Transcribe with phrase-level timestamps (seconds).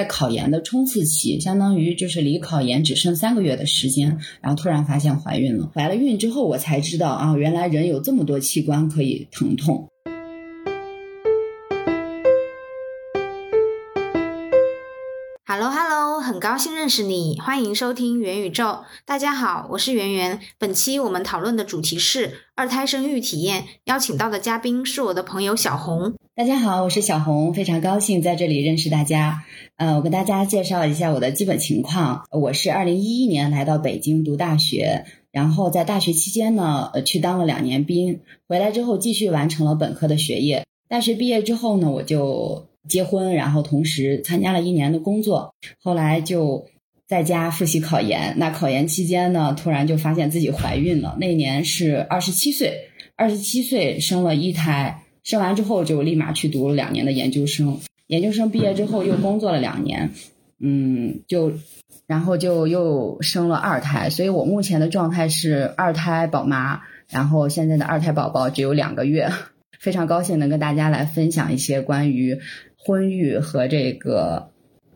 [0.00, 5.70] 在考研的冲刺期，相当于就是离考研只剩三个月的时间，然后突然发现怀孕了。
[5.74, 9.88] 怀了孕之后，我才知道啊，原来人有这么多器官可以疼痛。
[15.44, 15.89] Hello，Hello，
[16.30, 18.84] 很高兴认识你，欢迎收听元宇宙。
[19.04, 20.38] 大家好，我是圆圆。
[20.58, 26.14] 本期我们讨论的主题是二胎生育体验，邀请到的嘉宾是我的朋友小红。
[26.36, 29.42] 大家好，我是小红，非常高兴在这里认识大家。
[29.76, 32.22] 呃，我跟大家介绍一下我的基本情况。
[32.30, 40.64] 我是二零一一年来到北京读大学，然后在大学期间呢，呃，去当了两年兵，回来之后继续完成了本科的学业。
[40.88, 42.69] 大学毕业之后呢，我就。
[42.90, 46.66] 结婚，然后同时参加了一年的工作，后来就
[47.06, 48.34] 在家复习考研。
[48.36, 51.16] 那考研期间呢，突然就发现自己怀孕了。
[51.20, 57.78] 那年是二十七岁，二十七岁生了一胎，生完之后就立马去读了两年的研究生。
[58.08, 60.10] 研究生毕业之后又工作了两年，
[60.58, 61.52] 嗯，就
[62.08, 64.10] 然后就又生了二胎。
[64.10, 69.30] 所以我目前的状态是二胎宝妈，然后现在的二胎宝宝只有两个月。
[69.78, 72.38] 非常高兴能跟大家来分享一些关于。
[72.84, 74.50] 婚育和这个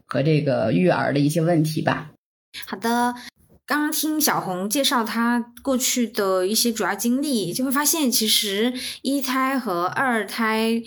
[0.06, 2.10] 和这个育儿的一些问题吧。
[2.66, 3.14] 好的，
[3.66, 10.82] 刚刚听小红介绍她过去的一些主要经历，就会发现其实一胎和二胎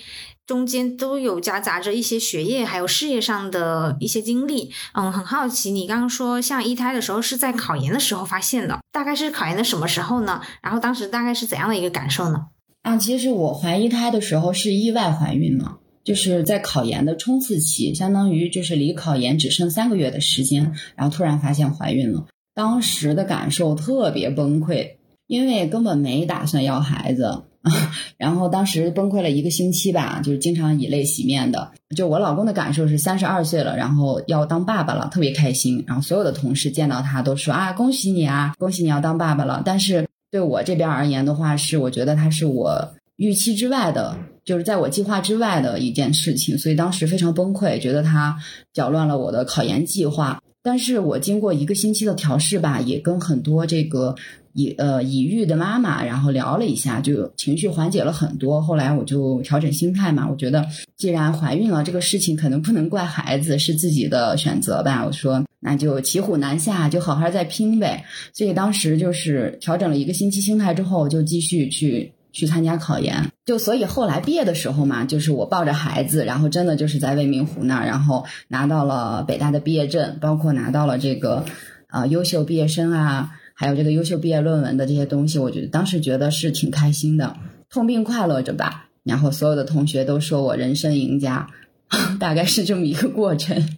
[0.46, 4.72] 中间都有夹杂着一些学业还有事业上的一些经历。
[4.94, 10.42] 嗯，很好奇，你刚刚说像一胎的时候是在考研的时候发现的，大概是考研的什么时候呢？
[10.62, 12.48] 然后当时大概是怎样的一个感受呢？
[12.84, 15.80] 啊，其实我怀一胎的时候是意外怀孕了。
[16.08, 22.28] 就是在考研的冲刺期，相当于就是离考研只剩三个月的时间，然后突然发现怀孕了。
[22.56, 24.92] 当时的感受特别崩溃，
[25.28, 27.44] 因为根本没打算要孩子，
[28.16, 31.74] 然后当时崩溃了一个星期吧，就是经常以泪洗面的。
[31.94, 35.84] 就我老公的感受是三十二岁了，然后要当爸爸了，特别开心。
[35.86, 39.62] 然后所有的同事见到他都说啊，恭喜你啊，恭喜你要当爸爸了。
[39.66, 42.94] 但是对我这边而言的话，是我觉得他是我。
[43.18, 48.38] 预期之外的，就是在我计划之外的一件事情，所以当时非常崩溃，觉得他
[48.74, 50.40] 搅乱了我的考研计划。
[50.64, 54.14] 但是我经过一个星期的调试吧，也跟很多这个
[54.54, 58.62] 已呃已育的妈妈，然后聊了一下，就情绪缓解了很多。
[58.62, 60.66] 后来我就调整心态嘛，我觉得
[60.98, 65.06] 既然怀孕了，这个事情可能不能怪孩子，是自己的选择吧。
[65.06, 68.04] 我说那就骑虎难下，就好好再拼呗。
[68.34, 72.12] 所以当时就是调整了一个星期心态之后，就继续去。
[72.32, 81.46] 去参加考研，就所以后来毕业的时候嘛，就是我抱着孩子，然后真的就是在未名湖那儿，然后拿到了北大的毕业证，包括拿到了这个
[81.88, 87.36] 啊优秀毕业生啊，还有这个优秀毕业论文的这些东西，我觉得当时觉得是挺开心的，
[87.70, 88.90] 痛并快乐着吧。
[89.04, 91.48] 然后所有的同学都说我人生赢家，
[92.20, 93.78] 大概是这么一个过程。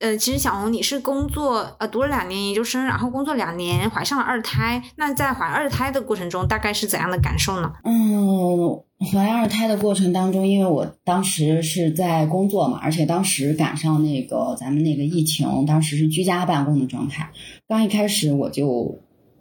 [0.00, 4.82] 呃，其实小红，你是工作呃读了两年研究生，然后工作两年怀上了二胎。
[4.96, 7.70] 那在怀二胎的过程中，大概是怎样的感受呢？
[7.84, 17.30] 嗯，怀二胎的过程当中，因为我当时是在工作嘛，而且当时赶上那个咱们那个疫情，当时是居家办公的状态。
[17.68, 18.98] 刚一开始我就。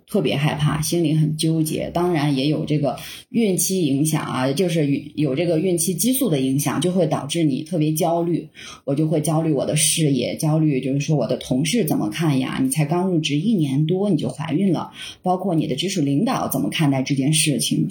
[0.10, 2.98] 特别害怕，心里很纠结，当然也有这个
[3.30, 8.50] 孕期影响啊，就是有这个孕期激素的影响，就会导致你特别焦虑。
[8.86, 12.60] 我就会焦虑我的事业，焦虑就是说我的同事怎么看呀？
[12.60, 17.88] 你才刚入职一年多你就怀孕了，包括你的直属领导怎么看待这件事情？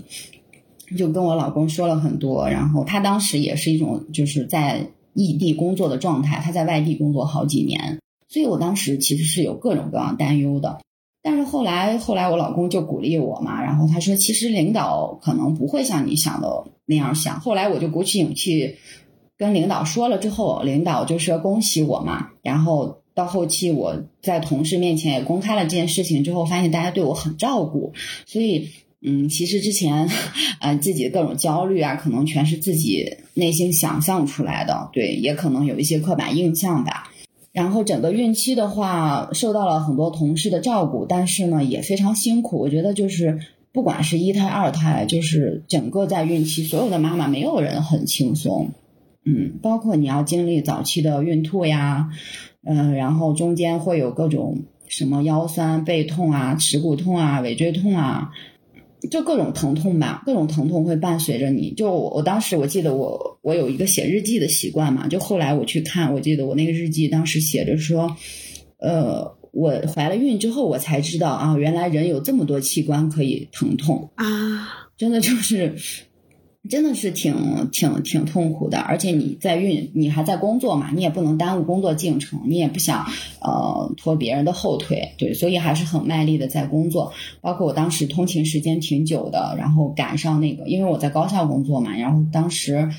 [0.97, 10.81] 就跟我老公说了很多，然后他当时也是一种就是在异地工作的状态，他在外地工作好几年，所以我当时其实是有各种各样担忧的。
[11.21, 17.41] 但是后来，后来我老公就鼓励我嘛，然后他说，其实领导可能不会像你想的那样想。
[17.41, 18.77] 后来我就鼓起勇气
[19.37, 22.29] 跟领导说了之后，领导就说恭喜我嘛。
[22.43, 27.93] 然后到后期我在同事面前也公开了这件事情之后，发现大家对我很照顾。
[28.25, 28.69] 所以，
[29.03, 30.09] 嗯，其实之前，
[30.61, 34.89] 呃，自己的各种焦虑啊，可能全是自己内心想象出来的。
[34.93, 37.11] 对，也可能有一些刻板印象吧。
[37.59, 42.57] 然后整个孕期的话，受到了很多同事的照顾，但是呢也非常辛苦。
[42.57, 43.41] 我觉得就是
[43.73, 48.71] 不管是一胎二胎，就是整个在孕期，所有的妈妈没有人很轻松。
[49.25, 52.11] 嗯，包括你要经历早期的孕吐呀，
[52.65, 58.31] 嗯，然后中间会有各种什么腰酸背痛啊、耻骨痛啊、尾椎痛啊。
[59.11, 61.73] 就各种疼痛吧，各种疼痛会伴随着你。
[61.73, 68.17] 就我当时我记得我我有一个写日记的习惯嘛，就后来我去看，我记得我那个日记当时写着说，
[68.79, 75.77] 呃，我怀了孕之后我才知道啊，原来人有这么多器官可以疼痛啊，真的就是
[76.69, 83.07] 真的是挺挺挺痛苦的，而且你在孕，你还在工作嘛，你也不能耽误工作进程，你也不想
[83.41, 87.13] 呃拖别人的后腿，对，所以还是很卖力的在工作。
[87.41, 92.91] 包括我当时通勤时间挺久的，然后赶上那个，因为我在高校工作嘛，然后当时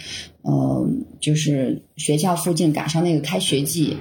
[0.42, 0.90] 呃
[1.20, 3.98] 就是学校附近赶上那个开学季，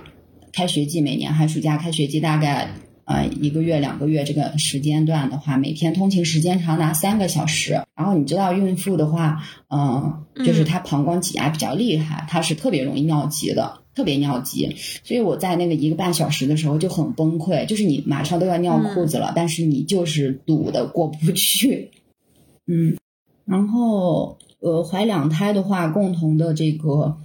[0.52, 2.70] 开学季每年寒暑假开学季大概。
[3.08, 7.72] 呃，一个月、两个月这个时间段的话，每天通勤时间长达三个小时。
[7.96, 14.76] 然后你知道，孕妇的话，嗯，就是她膀胱挤压比较厉害，她是特别容易尿急的，特别尿急。
[15.04, 21.90] 所以我在那个一个半小时的时候就很崩溃，就是你马上都要尿裤子了，但是你就是堵的过不去。
[22.68, 22.98] 嗯，
[23.46, 27.16] 然后呃，怀两胎的话，共同的这个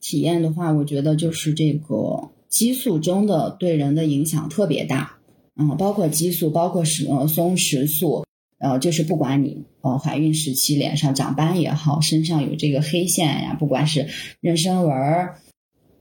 [0.00, 2.30] 体验的话，我觉得就是这个。
[2.52, 5.16] 激素中的对人的影响特别大，
[5.56, 8.26] 嗯，包括激素，包括是呃松弛素，
[8.58, 14.06] 呃，就是不管你呃怀孕时期脸上长斑也好，身上有这个黑线呀，不管是
[14.42, 15.36] 妊娠纹儿，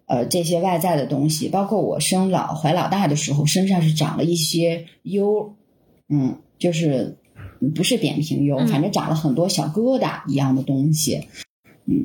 [0.07, 5.53] 呃这些外在的东西，包括我生老怀老大的时候，身上是长了一些疣，
[6.09, 7.17] 嗯，就是
[7.73, 11.15] 不是扁平疣，反正长了很多小疙瘩一样的东西。
[11.15, 11.27] 嗯，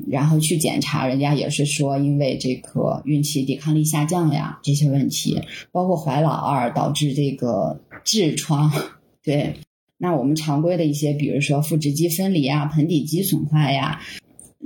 [0.08, 5.40] 然后去检查，人家也是说，因为这个孕期抵抗力下降呀，这些问题，
[5.72, 8.72] 包括怀老二导致这个痔疮，
[9.22, 9.54] 对。
[9.98, 13.98] 那我们常规的一些，比如说腹直肌分离啊、盆底肌损坏呀、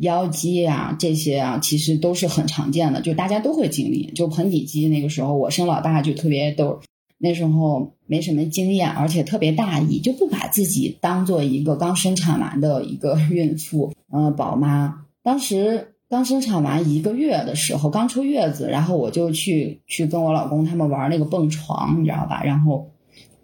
[0.00, 4.11] 腰肌啊这些啊，其实都是很常见的，就大家都会经历。
[4.12, 6.81] 就盆底肌那个时候，我生老大就特别逗，
[7.17, 15.06] 那时候没什么经验，而且特别大意，就不把自己当做一个刚生产完的一个孕妇，呃，宝妈。
[15.22, 22.43] 当时刚生产完一个月的时候，刚出月子，然后我就去去跟我老公他们玩那个蹦床，你知道吧？
[22.43, 22.90] 然后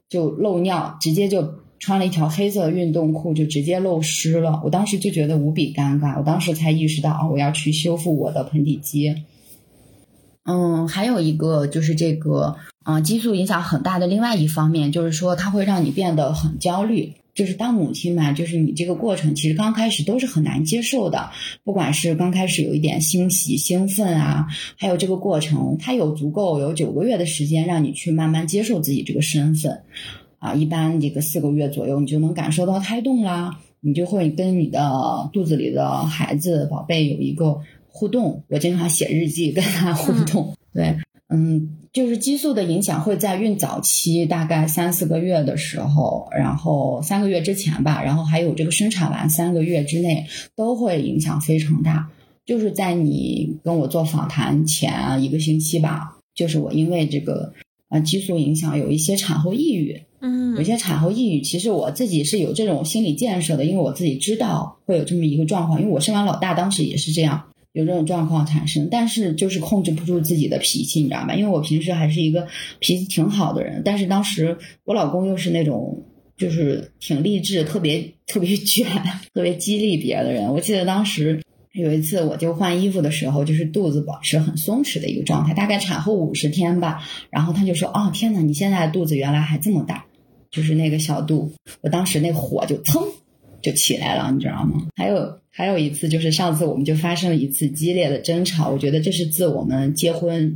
[0.09, 4.61] 就漏尿，直接就穿了一条黑色运动裤，就直接漏湿了。
[4.65, 9.15] 我当时就觉得无比尴尬，我当时才意识到我要去修复我的盆底肌。
[10.45, 17.13] 嗯，还有一个就是这个，嗯，激素影响很大的另外一方面，就是说它会让你变得很焦虑。
[17.37, 21.31] 就是当母亲嘛，就是你这个过程其实刚开始都是很难接受的，
[21.63, 24.47] 不管是刚开始有一点欣喜、兴奋啊，
[24.79, 29.83] 还有这个过程，它有足够有九个月的时间让你去慢慢接受自己这个身份，
[30.39, 40.97] 啊，一般这个四个月左右你就能感受到胎动啦，你就会跟你的肚子里的孩子宝贝有一个互动，我经常写日记跟他互动，对。
[41.29, 50.25] 嗯，就是激素的影响会在孕早期，大概三四个月的时候，然后三个月之前吧，然后还有这个生产完三个月之内，
[50.55, 52.09] 都会影响非常大。
[52.45, 57.53] 就是在你跟我做访谈前一个星期吧，就是我因为这个
[57.89, 67.43] 呃激素影响，有一些产后抑郁，嗯，有些产后抑郁，其实我自己是有这种心理建设的，因为我自己知道会有这么一个状况，因为我生完老大当时也是这样。
[67.77, 71.35] 有这种状况产生，但是就是控制不住自己的脾气，你知道吧？
[71.35, 76.03] 因为我平时还是一个脾气挺好的人，但是当时我老公又是那种
[76.39, 78.87] 就是挺励志、特别特别卷、
[79.35, 80.55] 特别激励别的人。
[80.55, 81.43] 我记得当时
[81.75, 87.03] 有一次，我就换衣服的时候，就是肚子保持很松弛的一个状态，大概产后五十天吧。
[87.29, 90.07] 然后他就说：“哦，天呐，你现在肚子原来还这么大，
[90.51, 91.53] 就是那个小肚。”
[91.83, 93.07] 我当时那火就噌
[93.67, 94.87] 就起来了，你知道吗？
[94.95, 95.41] 还有。
[95.59, 98.69] 还有一次，就是上次我们就发生了一次激烈的争吵。
[98.69, 100.55] 我觉得这是自我们结婚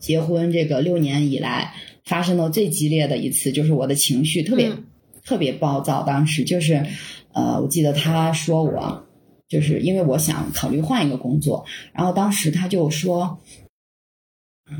[0.00, 1.72] 结婚这个六年以来
[2.04, 4.72] 发生的最激烈的一次，就是我的情绪特别
[5.24, 6.02] 特别暴躁。
[6.02, 6.84] 当时就是，
[7.32, 9.06] 呃，我记得他说我
[9.48, 13.38] 就是因为我想考虑换一个工作，然后当时他就说。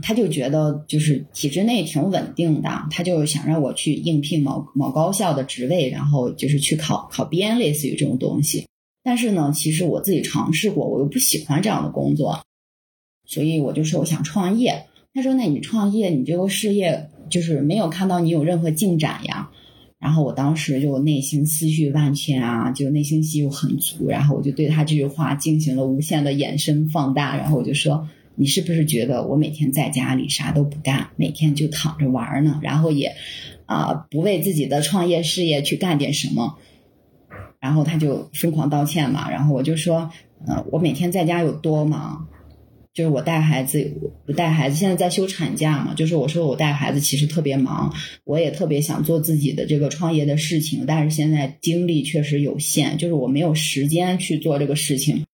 [0.02, 8.66] 他就觉得就是体制内挺稳定的，他就想让我去应聘某某高校的职位，然后就是去考考编，类似于这种东西。
[9.04, 12.40] 但是呢，其实我自己尝试过，我又不喜欢这样的工作，
[13.24, 14.86] 所以我就说我想创业。
[15.14, 19.50] 他说：“那你创业，你这个事业就是没有看到你有任何进展呀。”
[19.98, 28.06] 然后我当时就内心思绪万千啊，就内心戏又很足，然后我就对他这句话进行了无限的延伸放大，然后我就说。
[28.36, 32.60] 你是不是觉得我每天在家里啥都不干，每天就躺着玩呢？
[32.62, 33.14] 然后也，
[33.64, 36.58] 啊，不为自己的创业事业去干点什么？
[37.58, 39.30] 然后他就疯狂道歉嘛。
[39.30, 40.10] 然后我就说，
[40.46, 42.28] 呃，我每天在家有多忙？
[42.92, 43.92] 就是我带孩子，
[44.26, 45.92] 我带孩子现在在休产假嘛。
[45.92, 47.92] 就是我说我带孩子其实特别忙，
[48.24, 55.24] 我也特别想做自己的这个创业的事情，但是现在精力确实有限，就是我没有时间去做这个事情。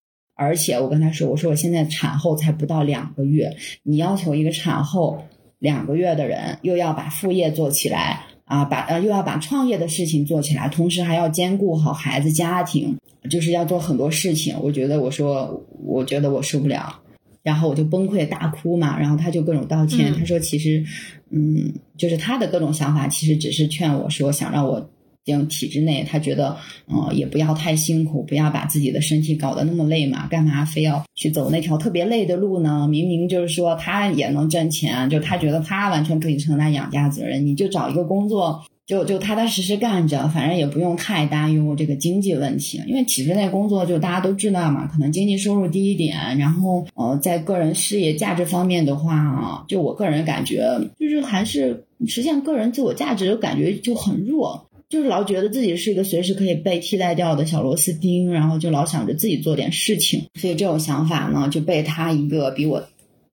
[0.43, 5.23] 而且我跟他说：“我说我现在产后才不到两个月，你要求一个产后
[5.59, 12.97] 两个月的人又要把副业做起来啊，把呃又要把创业的事情做起来，同时还要兼顾好孩子家庭，
[13.31, 14.57] 就是要做很多事情。
[14.61, 17.01] 我觉得我说，我觉得我受不了，
[17.43, 18.99] 然后我就崩溃大哭嘛。
[18.99, 20.85] 然后他就各种道歉，他说其实，
[21.31, 24.91] 嗯，就是他的各种想法，其实只是劝我说想让我。
[25.25, 26.57] 进体制内，他觉得，
[26.89, 32.89] 嗯，也不要太辛苦，不要把自己的身体搞得那么累嘛，干嘛非要去走那条特别累的路呢？
[32.89, 50.67] 明明就是说他也能挣钱，就他觉得他完全可以承担养家责任，你就找一个工作，就就踏踏实实干着，反正也不用太担忧这个经济问题，因为体制内工作就大家都知道嘛，可能经济收入低一点，然后呃，在个人事业价值方面的话，就我个人感觉，
[50.99, 54.67] 就是还是实现个人自我价值的感觉就很弱。
[54.93, 62.87] 就是老觉得自己是一个随时可以被替代掉的小螺丝钉，然后就老想着自己做点事情，所以这种想法呢，就被他一个比我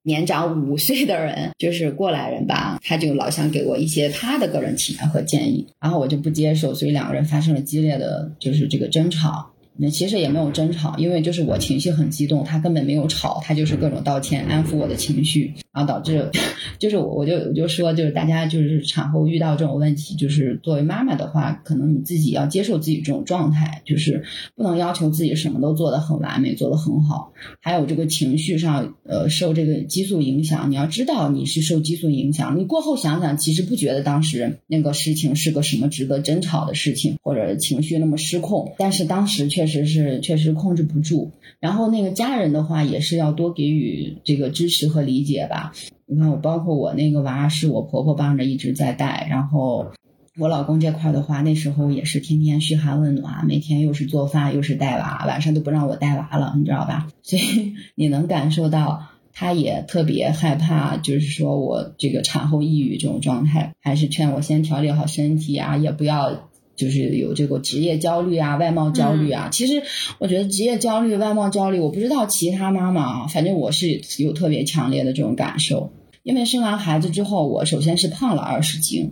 [0.03, 9.51] 年长五岁的人，就是过来人吧，他就老想给我一些他的个人体验和建议，然后我就不接受，所以两个人发生了激烈的就是这个争吵。
[9.81, 16.29] 那其实也没有争吵，因为就是我情绪很激动，他根本没有吵，他就是各种道歉，安抚我的情绪，导致，
[16.77, 24.23] 就是我我就我就说，就是大家就是产后遇到这种问题，就是作为妈妈的话，可能你自己要接受自己这种状态，就是
[24.55, 27.33] 不能要求自己什么都做得很完美，做得很好。
[27.59, 39.49] 还有这个情绪上，呃，受这个激素影响，你要知道你是受激素影响，你过后想想，其实不觉得当时那个事情是个什么值得争吵的事情，或者情绪那么失控，但是当时。
[39.49, 41.31] 确实是，确实控制不住。
[41.59, 45.68] 然后那个家人的话，也是要多给予这个支持和理解吧。
[46.05, 49.91] 你看，我包括我那个娃是我婆婆帮着一直在带，然后
[50.37, 57.07] 我老公这块的话，那时候也是天天嘘寒问暖，每天又是做饭又是带娃，晚上都不让我带娃了，你知道吧？
[57.23, 66.48] 所以你能感受到，他也特别害怕，就是说我这个产后抑郁这种状态，还是劝我先调理好身体啊，也不要。
[66.79, 69.49] 就是有这个职业焦虑啊，外貌焦虑啊。
[69.51, 69.83] 其实
[70.17, 75.91] 我觉得职业焦虑、外貌焦虑，我不知道其他妈妈啊，反正我是有特别强烈的这种感受。
[76.23, 79.11] 因为生完孩子之后，我首先是胖了二十斤，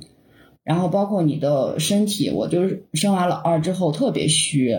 [0.64, 4.78] 然后包括你的身体，我就是生完老二之后特别虚。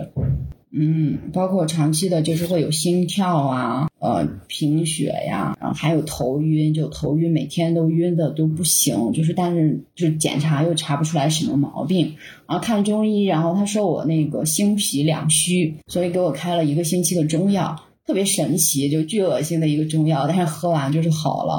[0.71, 12.13] 嗯，包括长期的，就是会有心跳啊，呃，贫血呀，然后还有头晕，就头晕，每天都晕的都不行，就是但是就检查又查不出来什么毛病，
[12.47, 21.55] 然后看中医，然后他说我那个心脾两虚，所以给我开了一个星期的中药，特别神奇，就巨恶心的一个中药，但是喝完就是好了，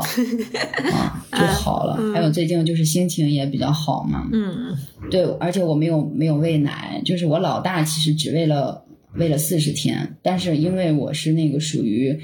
[0.94, 1.98] 啊，就好了。
[2.14, 4.76] 还有最近就是心情也比较好嘛，嗯，
[5.10, 8.84] 对，而且我没有没有喂奶，就是我老大其实只喂了。
[9.14, 12.18] 喂了四十天，但是因为我是那个属于，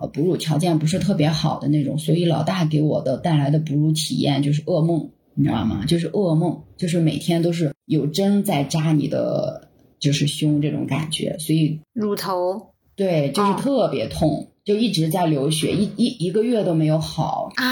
[0.00, 5.84] 呃，哺乳条件不是特别好的那种，所以老大给我的带来的哺乳体验就是噩梦，你知道吗？
[5.86, 9.68] 就是噩梦，就是每天都是有针在扎你的，
[9.98, 17.66] 就是胸这种感觉，所以乳头对，就是特别痛，就一直在流血，一一一个月都没有好啊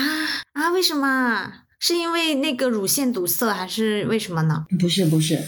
[0.52, 0.70] 啊！
[0.72, 1.52] 为什么？
[1.80, 4.66] 是因为那个乳腺堵塞，还是为什么呢？
[4.80, 5.38] 不是，不是。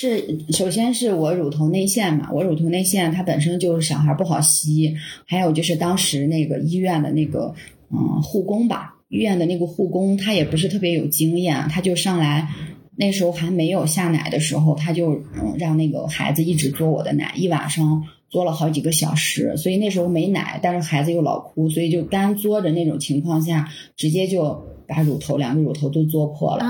[0.00, 4.94] 是，首先是我乳头内陷嘛，我乳头内陷它本身就是小孩不好吸，
[5.26, 7.52] 还有就是当时那个医院的那个
[7.90, 12.48] 嗯护工吧，医院的那个护工他也不是特别有经验，他就上来，
[12.94, 18.00] 那时候还没有下奶的时候，他就嗯让那个孩子一直嘬我的奶，一晚上
[18.30, 26.64] 嘬了好几个小时，所以那时候没奶，但是孩子又老哭，所以就干嘬着那种情况下，直接就把乳头两个乳头都嘬破了。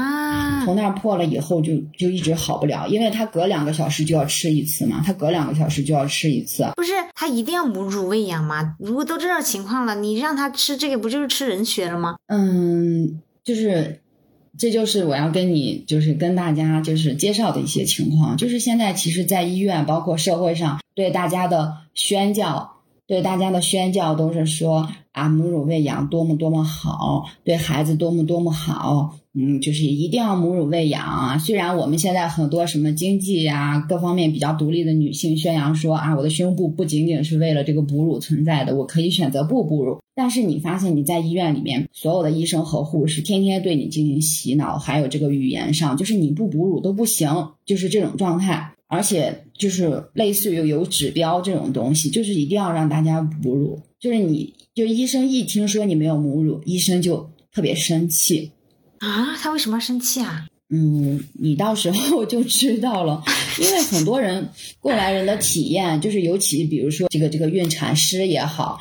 [0.65, 6.67] 从那儿破了以后，就就一直好不了，因为他隔两个小时就要吃一次嘛，他隔两个小时就要吃一次。
[6.77, 8.75] 不是他一定要母乳喂养吗？
[8.79, 12.17] 如果都这种情况了，你让他吃这个，不就是吃人血了吗？
[12.27, 14.01] 嗯，就是，
[14.59, 22.78] 这就是我要跟你就是跟大家就是介绍的一些情况，就是现在其实，在医院包括社会上对大家的宣教，
[23.09, 29.17] 对大家的宣教都是说啊，母乳喂养多么多么好，对孩子多么多么好。
[29.33, 31.39] 嗯，就是一定要母乳喂养啊！
[31.39, 39.99] 虽然我们现在很多什么经济呀各方面比较独立的女性宣扬说啊，我的胸部不仅仅是为了这个哺乳存在的，我可以选择不哺乳。
[40.15, 47.31] 但是你发现你在医院里面，所有的医生和护士天天对你进行洗脑，还有这个语言上，就是你不哺乳都不行，
[47.65, 48.73] 就是这种状态。
[48.89, 53.81] 而且就是类似于有指标这种东西，就是一定要让大家哺乳。
[54.01, 58.53] 就是你就医生一听说你没有母乳，医生就特别生气。
[58.99, 60.47] 啊，他为什么要生气啊？
[60.71, 63.23] 嗯，你到时候就知道了。
[63.61, 64.49] 因为很多人
[64.81, 68.79] 过来人的体验，就是尤其比如说这个这个孕产师也好，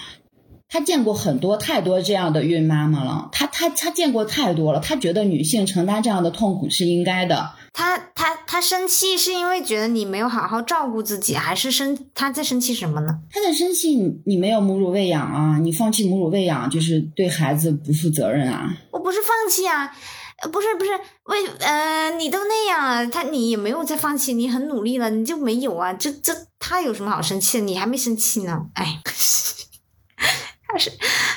[0.67, 7.51] 他见过很多太多这样的孕妈妈了，他他他见过太多了，他觉得女性承担这样的痛苦是应该的。
[7.77, 13.19] 她她她生气是因为觉得你没有好好照顾自己，还是生他在生气什么呢？
[13.31, 18.75] 他在生气你你没有母乳喂养啊，你放弃母乳喂养就是对孩子不负责任啊。
[18.89, 19.95] 我不是放弃啊。
[20.41, 20.91] 呃，不是不是，
[21.25, 25.93] 为呃，你都那样了，他你也没有再放弃，你很努力了，你就没有啊？
[25.93, 27.63] 这这他有什么好生气的？
[27.63, 29.01] 你还没生气呢，哎，
[30.67, 30.91] 他是，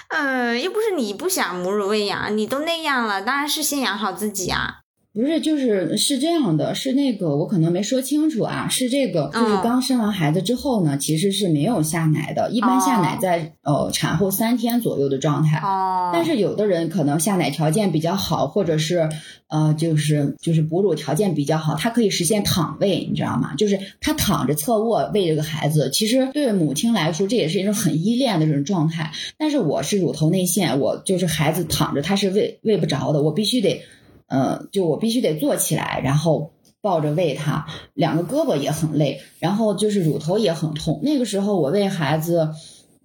[0.09, 4.80] 呃，又不是你不想母乳喂养，你都那样了，当然是先养好自己啊。
[5.13, 15.59] 不是，就是是这样的，是那个我可能没说清楚啊，是这个，就是刚生完孩子之后呢，其实是没有下奶的，一般下奶在呃产后三天左右的状态。
[15.59, 16.13] 哦。
[16.15, 19.09] 但是有的人可能下奶条件比较好，或者是
[19.49, 23.55] 呃就是就是哺乳条件比较好，他可以实现躺喂，你知道吗？
[23.57, 29.11] 就是他躺着侧卧喂这个孩子，其实对母亲来说这也是一种很依恋的这种状态。
[29.37, 33.83] 但是我是乳头内陷，我就是孩子躺着他是喂喂不着的，我必须得。
[34.31, 41.01] 呃，就我必须得坐起来，然后抱着喂他，两个胳膊也很累，然后就是乳头也很痛。
[41.03, 42.49] 那个时候我喂孩子。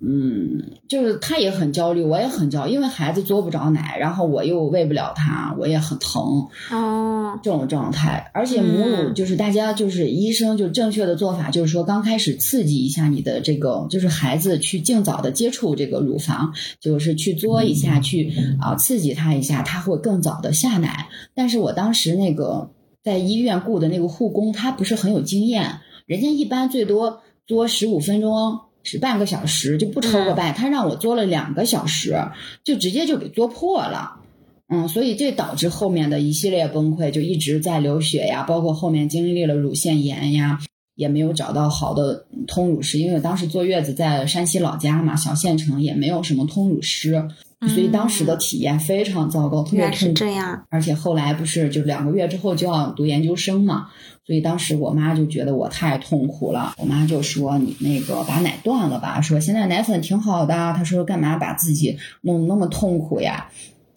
[0.08, 6.48] 嗯，就是他也很焦虑，我也很焦，因为孩子嘬不着奶，然后我又喂不了他，我也很疼。
[6.70, 18.32] 哦，这种状态，而且母乳就是大家就是医生就正确的做法就是说，刚开始刺激一下你的这个，就是孩子去尽早的接触这个乳房，就是去嘬一下，去
[18.62, 21.08] 啊刺激他一下，他会更早的下奶。
[21.34, 22.70] 但是我当时那个
[23.04, 28.60] 在医院雇的那个护工，他不是很有经验，人家一般最多嘬十五分钟。
[28.86, 32.15] 是半个小时就不超过半，他让我做了两个小时，
[32.63, 34.22] 就直接就给做破了，
[34.70, 40.60] 嗯，所以这导致后面的一系列崩溃，就一直在流血呀，包括后面经历了乳腺炎呀，
[40.96, 47.27] 也没有找到好的通乳师，因为当时坐月子在山西老家嘛，小县城也没有什么通乳师，
[47.62, 50.14] 所以当时的体验非常糟糕，特别痛。
[50.14, 53.88] 这样，而且后来不是就两个月之后就要读研究生嘛。
[54.26, 63.48] 所以当时我妈就觉得我太痛苦了，我妈就说你那个把奶断了吧，说现在奶粉挺好的，她说干嘛把自己弄得那么痛苦呀，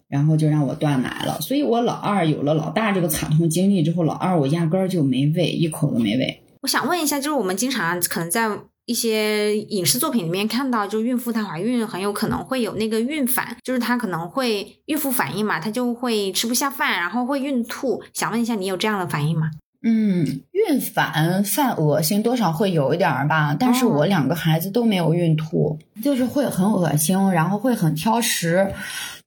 [0.07, 1.41] 然后就让我断奶了。
[1.41, 6.41] 所以我老二有了老大这个惨痛经历之后，老二我压根儿就没喂，一口都没喂。
[6.61, 8.49] 我想问一下，就是我们经常可能在
[8.89, 18.01] 一些影视作品里面看到，就孕妇她怀孕很有可能会有那个孕反，就是她可能会孕妇反应嘛，她就会吃不下饭，然后会孕吐。
[18.15, 19.51] 想问一下，你有这样的反应吗？
[19.83, 28.73] 嗯，孕反犯恶心多少会有一点儿吧，但是我两个孩子都没有孕吐，就是会很恶心，然后会很挑食，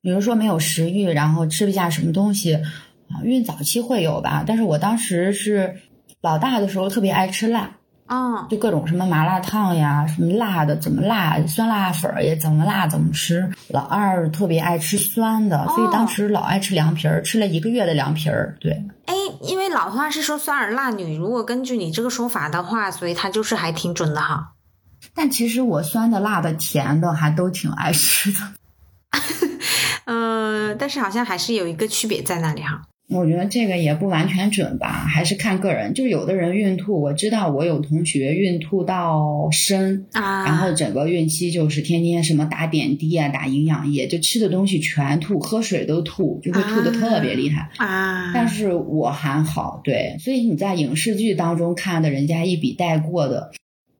[0.00, 3.22] 比如说没有食欲，然后吃不下什么东西啊。
[3.22, 5.76] 孕早期会有吧，但是我当时是
[6.20, 7.76] 老大的时候特别爱吃辣。
[8.12, 13.50] 啊，就各种什么麻辣烫呀，什么辣的怎么辣，酸辣粉也怎么辣怎么吃。
[13.68, 18.54] 老二特别爱吃酸的，所以当时老爱吃凉皮儿，吃了一个月的凉皮儿。
[18.60, 24.52] 对，哎，因为老话是说酸儿辣女，如果根据你这个说法的话，所以它就是还挺准的哈。
[25.14, 28.38] 但其实我酸的、辣的、甜的还都挺爱吃的。
[30.04, 32.82] 嗯， 但是好像还是有一个区别在那里哈。
[33.12, 35.92] 我觉得这个也不完全准吧，还是看个人。
[35.94, 48.32] 就有的人孕吐，我知道我有同学孕吐到深啊，然后整个孕期就是天天什么打点滴啊，打营养液，就吃的东西全吐，喝水都吐，就会吐的特别厉害啊。
[48.32, 53.52] 但是我还好，对，所以你在影视剧当中看的人家一笔带过的，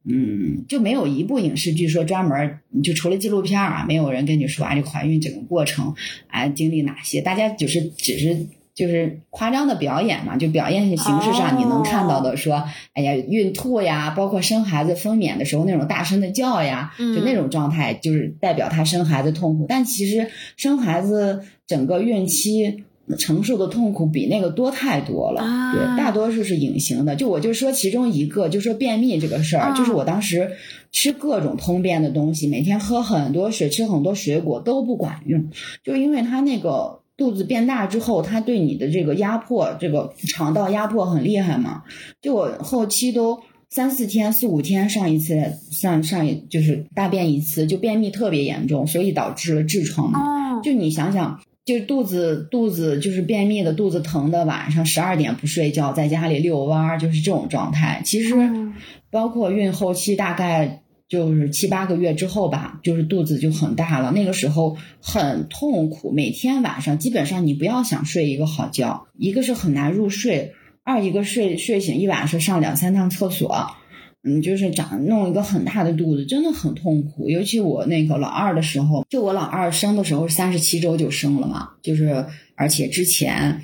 [0.04, 5.94] 嗯，就没有一部影视剧说专门就除了纪录片啊，没有人跟你说啊，这怀孕整个过程
[6.28, 8.46] 啊经历哪些，大家就是只是。
[8.74, 19.66] 就是夸张的表演嘛，就表演形式上你能看到的，说，哎呀，孕吐呀，包括生孩子分娩的时候那种大声的叫呀，就那种状态，就是代表她生孩子痛苦。
[19.68, 22.84] 但其实生孩子整个孕期
[23.18, 25.42] 承受的痛苦比那个多太多了，
[25.74, 27.14] 对，大多数是隐形的。
[27.14, 30.52] 就我就说其中一个，就说便秘这个事儿，就是我当时
[30.90, 35.50] 吃各种通便的东西，每天喝很多水，吃很多水果都不管用，
[35.84, 37.01] 就因为他那个。
[37.16, 41.82] 肚子变大之后，它对你的这个压迫，这个肠道压迫很厉害嘛？
[42.20, 50.60] 就我后期都三四天、四五天上一次，上上一就是大便一次，就便秘特别严重，所以导致了痔疮嘛。
[50.62, 58.02] 就你想想，就肚子肚子就是便秘的，肚子疼的，晚上十二点不睡觉，在家里遛弯儿，就是这种状态。
[58.04, 58.34] 其实
[59.10, 60.81] 包括孕后期，大概。
[61.12, 73.72] 就是七八个月之后吧，就是肚子就很大了，那个时候很痛苦，每天晚上基本上你不要想睡一个好觉，一个是很难入睡，二一个睡睡醒一晚上上两三趟厕所，
[74.24, 77.28] 嗯，就是长弄一个很大的肚子，真的很痛苦。
[77.28, 82.24] 尤其我那个老二的时候，就我老二生的时候三十七周就生了嘛，就是
[82.56, 83.62] 而且之前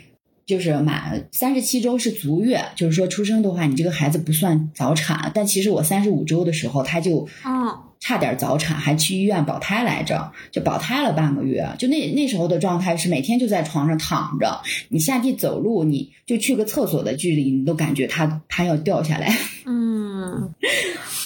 [0.48, 5.30] 就是满三十七周是足月，就是说出生的话，你这个孩子不算早产。
[5.34, 11.68] 但其实我三十五周的时候他就哦，差点早产，还去医院保胎来着，就保胎了半个月。
[11.78, 19.36] 就那那时候的状态是每天就在床上躺着，你下地走路，你就去个厕所的距离，你都感觉他他要掉下来。
[19.66, 20.54] 嗯，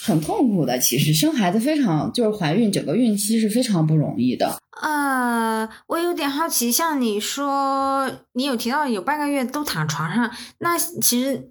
[0.03, 0.79] 很痛苦的。
[0.79, 4.59] 其实生孩子非常，就是怀孕整个孕期是非常不容易的。
[4.83, 11.51] 呃，我有点好奇，像你说你有提到有半个月都躺床上，那其实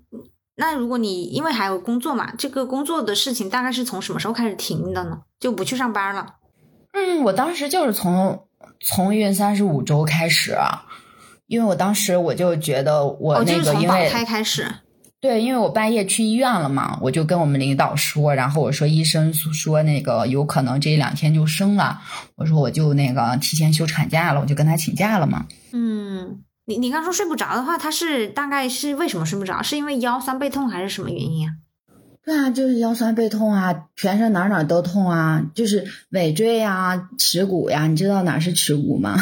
[0.55, 5.21] 那如果你因为还有工作嘛，这个工作的事情大概是从什么时候开始停的呢？
[5.39, 6.35] 就不去上班了？
[6.91, 8.47] 嗯，我当时就是从
[8.81, 10.57] 从孕三十五周开始，
[11.47, 14.67] 因为我当时我就觉得我哦，就从保个因为、胎开始。
[15.21, 22.01] 对，因为我半夜去医院了嘛，我就跟我们领导说，然后我说医生说那个有可能这两天就生了，
[22.35, 25.45] 我说我就那个提前休产假了，我就跟他请假了嘛。
[25.73, 29.61] 嗯，你你刚说睡不着的话，他是大概是为什么睡不着？
[29.61, 31.53] 是因为腰酸背痛还是什么原因啊？
[32.25, 39.15] 对啊，就是腰酸背痛啊，全身哪哪都痛啊，就是尾椎呀、耻骨呀，你知道哪是耻骨吗？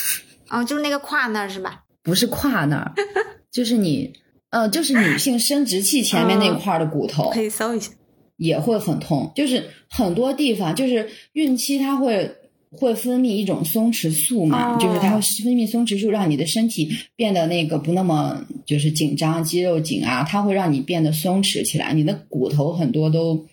[0.48, 1.82] 哦，就是那个胯那儿是吧？
[2.02, 2.92] 不是胯那儿，
[3.52, 4.12] 就是你，
[4.52, 7.90] 呃，就是女性生殖器前面那块儿的骨头可以搜一下。
[8.36, 12.28] 也会很痛，就是很多地方，就是孕期它会
[12.70, 23.46] 会分泌一种松弛素嘛，哦就是它会分泌松弛素，让你的身体变得那个不那么就是紧张，肌肉紧啊，它会让你变得松弛起来，你的骨头很多都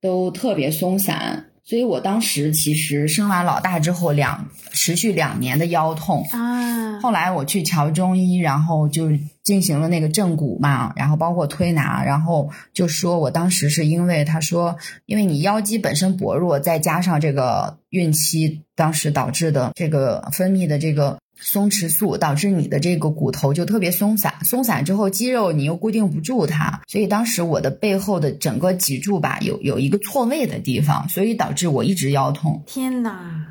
[0.00, 1.46] 都特别松散。
[1.64, 9.10] 所以我当时其实生完老大之后两持续两年的腰痛，啊，后来我去瞧中医，然后就
[9.50, 32.62] 进行了那个正骨嘛，然后包括推拿，然后就说我当时是因为他说，因为你腰肌本身薄弱，再加上这个孕期当时导致的这个分泌的这个松弛素，导致你的这个骨头就特别松散，松散之后肌肉你又固定不住它，所以当时我的背后的整个脊柱吧有有一个错位的地方，所以导致我一直腰痛。
[32.66, 33.46] 天呐！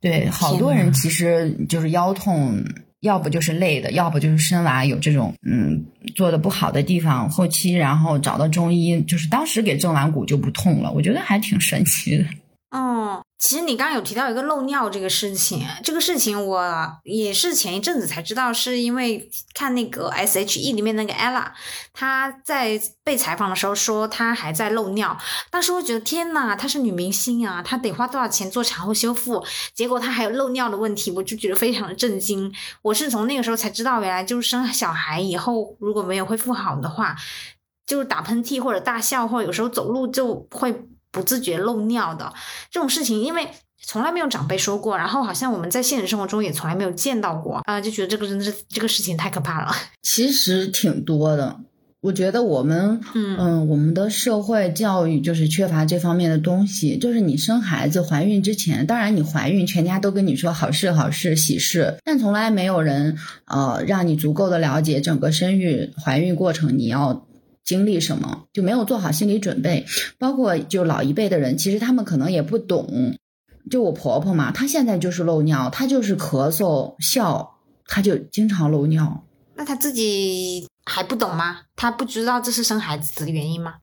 [0.00, 2.64] 对，好多人其实就是腰痛，
[3.06, 12.24] 要不就是累的，要不就是生娃有这种嗯做的不好的地方，后期然后找到中医，就是当时给正完骨就不痛了，我觉得还挺神奇的。
[12.70, 21.44] 哦，其实你刚刚有提到一个漏尿这个事情，这个事情我也是前一阵子才知道，是因为看那个 S H E 里面那个 ella，
[21.92, 25.16] 她在被采访的时候说她还在漏尿，
[25.50, 29.44] 当时我觉得天呐，她是女明星啊，她得花多少钱做产后修复，
[29.74, 32.50] 结果她还有漏尿的问题，我就觉得非常的震惊。
[32.80, 37.14] 我是从那个时候才知道，原来就是生小孩以后如果没有恢复好的话，
[37.86, 40.74] 就是打喷嚏或者大笑，或者有时候走路就会
[41.16, 42.30] 不自觉漏尿的
[42.70, 43.48] 这种事情，因为
[43.82, 49.72] 从来没有长辈说过，然后好像我们在现实生活中也从来没有见到过，啊、就觉得这个真的是这个事情太可怕了。
[50.02, 51.56] 其实挺多的，
[52.02, 56.98] 我觉得我们嗯嗯，我们的社会教育就是缺乏这方面的东西。
[56.98, 67.25] 就是你生孩子、怀孕之前，当然你怀孕，全家都跟你说好事、好事、喜事，但从来没有人呃让你足够的了解整个生育、怀孕过程你要
[67.66, 69.84] 经历什么，就没有做好心理准备。
[70.18, 73.18] 包括就老一辈的人，其实他们可能也不懂。
[73.68, 79.24] 就我婆婆嘛，她现在就是漏尿，她就是咳嗽、笑，她就经常漏尿。
[79.56, 81.62] 那她自己还不懂吗？
[81.74, 83.74] 她不知道这是生孩子的原因吗？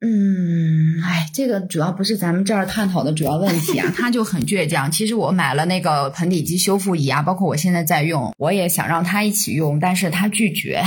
[0.00, 4.90] 嗯，哎，这个主要不是咱们这儿探讨的主要问题啊， 她就很倔强。
[4.90, 10.82] 其实我买了那个盆底肌修复仪啊，包括我现在在用，我也想让她一起用，但是她拒绝。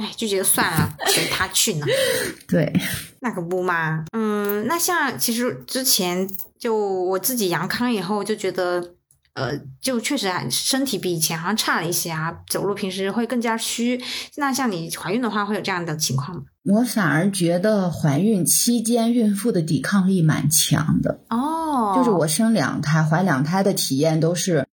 [0.00, 1.86] 哎，就觉得算了，随他去呢。
[2.48, 2.72] 对，
[3.20, 6.26] 那可不嘛，嗯，那像其实之前
[6.58, 8.94] 就我自己阳康以后就觉得，
[9.34, 14.02] 呃，就确实还身体比以前好像差了一些啊，走路平时会更加虚。
[14.36, 16.44] 那像你怀孕的话，会有这样的情况吗？
[16.64, 24.66] 我反而觉得怀孕期间孕妇的抵抗力蛮强的，哦，就是我生两胎、怀两胎的体验都是。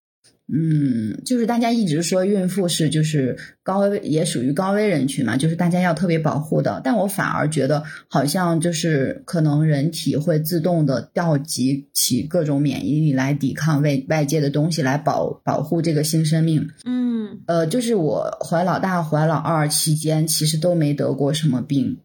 [0.50, 6.80] 嗯，就是大家一直说孕妇是就是高危，也属于高危人群嘛，就是大家要特别保护的。
[6.86, 16.66] 但我反而觉得好像就是可能人体会自动的调集起各种免疫力来抵抗外外界的东西，来保保护这个新生命。
[16.86, 21.98] 嗯呃，就是我怀老大、怀老二期间，其实都没得过什么病，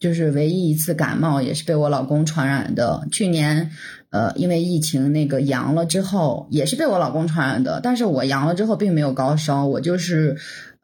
[0.00, 3.06] 就是唯一一次感冒也是被我老公传染的。
[3.12, 3.70] 去年，
[4.16, 7.80] 呃，因为疫情那个阳了之后，也是被我老公传染的。
[7.82, 10.34] 但是我阳了之后并没有高烧，我就是，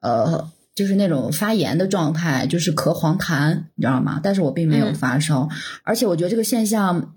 [0.01, 4.21] 呃，就是那种发炎的状态，就是咳黄痰，你知道吗？
[4.23, 5.49] 但是我并没有嗯发烧，
[5.83, 7.15] 而且我觉得这个现象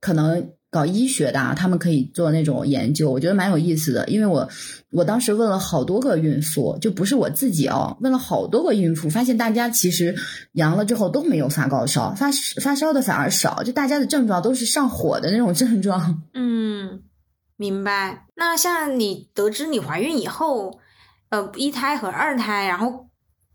[0.00, 4.04] 可能搞医学的啊，他们可以做那种研究，我觉得蛮有意思的。
[4.08, 4.48] 因为我
[4.90, 10.16] 我当时问了好多个孕妇，就不是我自己哦，问了好多个孕妇，发现大家其实
[10.54, 12.26] 阳了之后都没有发高烧，发
[12.60, 16.24] 发烧的反而少，就大家的症状都是上火的那种症状。
[16.34, 17.04] 嗯，
[17.56, 18.26] 明白。
[18.34, 20.80] 那像你得知你怀孕以后，
[21.28, 23.06] 呃，一胎和二胎，然后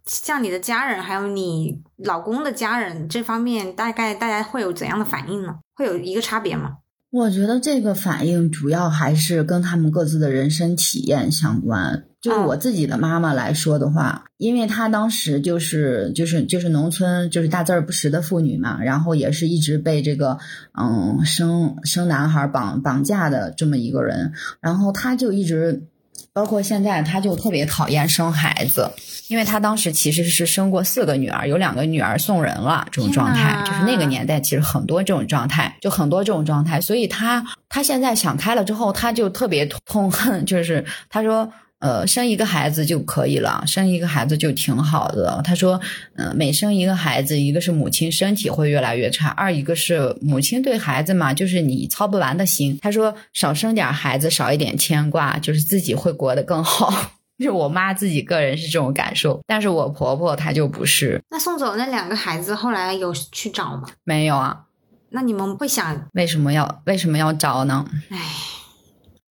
[0.05, 5.55] 像你的家人还有你老公的家人这方面，大概大家会有怎样的反应呢？
[5.75, 6.77] 会有一个差别吗？
[7.11, 12.03] 我觉得这个反应主要还是跟他们各自的人生体验相关。
[12.21, 20.37] 就我自己的妈妈来说的话，因为她当时就是就是就是农村就是大字儿不识的妇女嘛，然后也是一直被这个
[20.79, 25.87] 嗯生生男孩绑绑架的这么一个人，然后她就一直。
[26.33, 28.89] 包括现在，她就特别讨厌生孩子，
[29.27, 41.51] 因为她当时其实是生过四个女儿，有两个女儿送人了，这种状态就是那个年代其实很多这种状态，就很多这种状态，所以她她现在想开了之后，她就特别痛恨，就是她说。
[41.79, 45.41] 呃，生一个孩子就可以了，生一个孩子就挺好的。
[45.43, 45.79] 他说，
[46.15, 52.77] 呃，每生一个孩子，一个是母亲身体会越来越差，二一个是母亲对孩子嘛，就是你操不完的心。
[52.81, 56.93] 他说，少生点孩子，少一点牵挂，就是自己会过得更好。
[57.39, 63.87] 就是我妈自己个人是这种感受，但是我婆婆她就不是，那送走那两个孩子，后来有去找吗？
[64.03, 64.65] 没有啊。
[65.11, 67.85] 那你们会想，为什么要为什么要找呢？
[68.09, 68.17] 哎，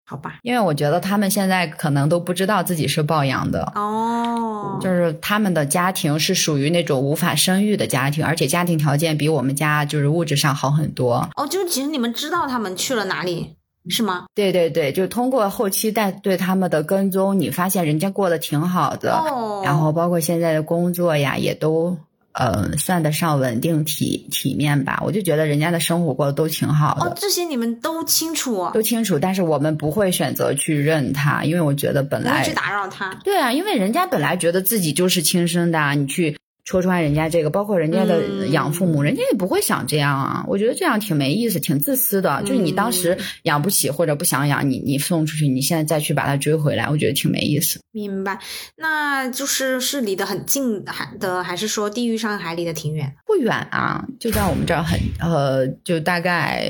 [0.09, 11.29] 好吧，因为我觉得他们现在可能都不知道自己是抱养的，哦，就是他们的家庭是属于那种无法生育的家庭，而且家庭条件比我们家就是物质上好很多。
[11.35, 13.57] 哦，就是其实你们知道他们去了哪里，
[13.89, 14.27] 是吗？
[14.33, 21.99] 对对对，就通过后期带对他们的跟踪，你发现人家过得挺好的，哦，然后包括现在的工作呀，也都
[22.39, 25.01] 呃算得上稳定体体面吧。
[25.05, 27.11] 我就觉得人家的生活过得都挺好的。
[27.11, 33.13] 哦，这些你们都清楚，哦都清楚，但是我们不会选择去认他，因为我觉得本来不去打扰他。
[33.25, 40.45] 对啊，因为人家本来觉得自己就是亲生的啊，你去戳穿人家这个，包括人家的嗯养父母，人家也不会想这样啊。
[40.49, 42.43] 我觉得这样挺没意思，挺自私的。
[42.43, 47.81] 就是你当时养不起或者不想养，你你送出去，你现在再去把它追回来，我觉得挺没意思。
[47.93, 48.39] 明白，
[48.77, 53.15] 那就是是离得很近还的，还是说地域上还离得挺远？
[53.25, 56.67] 不远啊，就在我们这儿很呃，就大概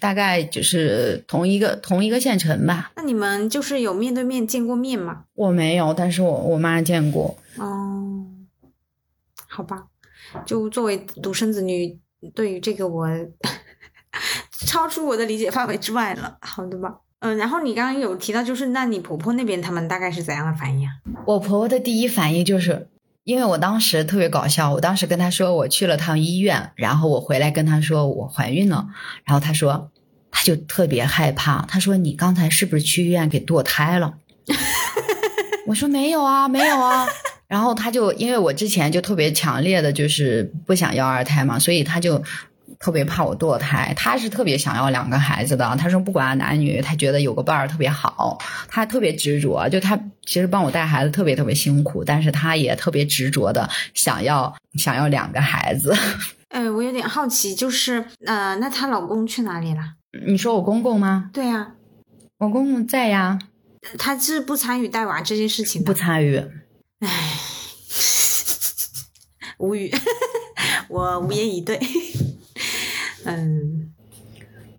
[0.00, 2.92] 大概就是同一个同一个县城吧。
[2.96, 5.24] 那你们就是有面对面见过面吗？
[5.34, 7.36] 我没有，但是我我妈见过。
[7.58, 8.24] 哦，
[9.54, 9.84] 好吧，
[10.46, 11.98] 就作为独生子女，
[12.34, 13.06] 对于这个我
[14.66, 16.38] 超出我的理解范围之外了。
[16.40, 20.92] 好的吧，嗯，然后你刚刚有提到，就是那你婆婆那边他们大概是怎样的反应啊？
[21.26, 22.88] 我婆婆的第一反应就是，
[23.24, 28.88] 因为我当时特别搞笑，我当时跟她说我去了趟医院，然后我回来跟她说我怀孕了，
[29.24, 29.90] 然后她说，
[30.30, 34.14] 她就特别害怕，她说你刚才是不是去医院给堕胎了？
[35.68, 37.06] 我说没有啊，没有啊。
[37.52, 42.22] 然后他就因为我之前就特别强烈的就是不想要二胎嘛，所以他就。
[42.78, 45.76] 特别怕我堕胎，他是特别想要两个孩子的。
[45.78, 48.38] 他说不管男女，他觉得有个伴儿特别好。
[48.66, 55.94] 他特别执着，就他其实帮我带孩子特别特别辛苦，但是他也特别执着的想要想要两个孩子。
[56.48, 59.80] 哎，我有点好奇，就是呃，那她老公去哪里了？
[60.26, 61.30] 你说我公公吗？
[61.32, 61.74] 对呀、
[62.38, 63.38] 我公公在呀，
[63.96, 65.94] 他是不参与带娃这件事情不。
[65.94, 66.42] 参与。
[66.98, 67.08] 唉，
[69.62, 69.88] 无语，
[70.90, 71.78] 我无言以对。
[73.24, 73.92] 嗯，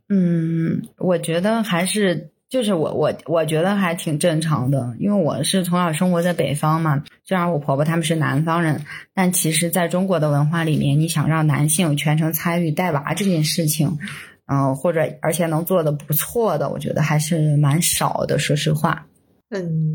[0.10, 7.02] 嗯，我觉得还是就是我我我觉得还挺正常的，因为我是从小生活在北方嘛。
[7.24, 13.98] 虽然我婆婆他们是南方人，但其实在中国的文化里面，你想让男性全程参与带娃这件事情，
[14.48, 18.38] 嗯、或者而且能做的不错的，我觉得还是蛮少的。
[18.38, 19.06] 说实话，
[19.60, 19.94] 嗯，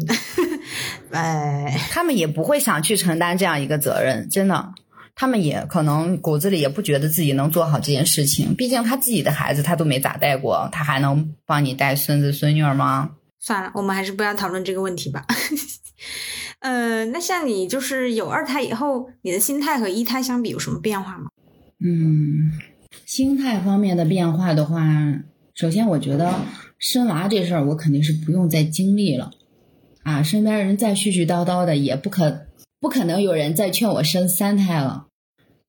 [1.13, 4.73] 哎，他们也不会想去承担这样一个责任，真的。
[5.21, 13.11] 他们也可能骨子里也不觉得自己能做好这件事情，毕竟他自己的孩子他都没咋带过，他还能帮你带孙子孙女儿吗？
[13.41, 15.27] 算了，我们还是不要讨论这个问题吧。
[16.61, 21.27] 呃，那像你就是有二胎以后，你的心态和一胎相比有什么变化吗？
[21.85, 22.53] 嗯，
[23.05, 24.85] 心态方面的变化的话，
[25.55, 26.33] 首先我觉得
[26.79, 29.33] 生娃这事儿我肯定是不用再经历了，
[30.09, 32.47] 啊，身边人再絮絮叨叨的，也不可
[32.81, 35.05] 不可能有人再劝我生三胎了。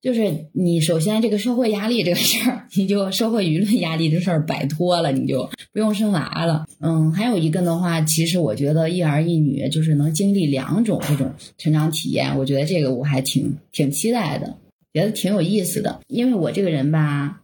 [0.02, 6.66] 就是你首先这个社会压力这个事儿，你就社会舆论压力这事儿摆脱了，你就不用生娃了。
[6.80, 14.56] 嗯，还有一个的话，其实我觉得一儿一女就是能经历两种这种成长体验，我觉得这个我还挺挺期待的，
[14.94, 16.00] 觉得挺有意思的。
[16.08, 17.42] 因为我这个人吧，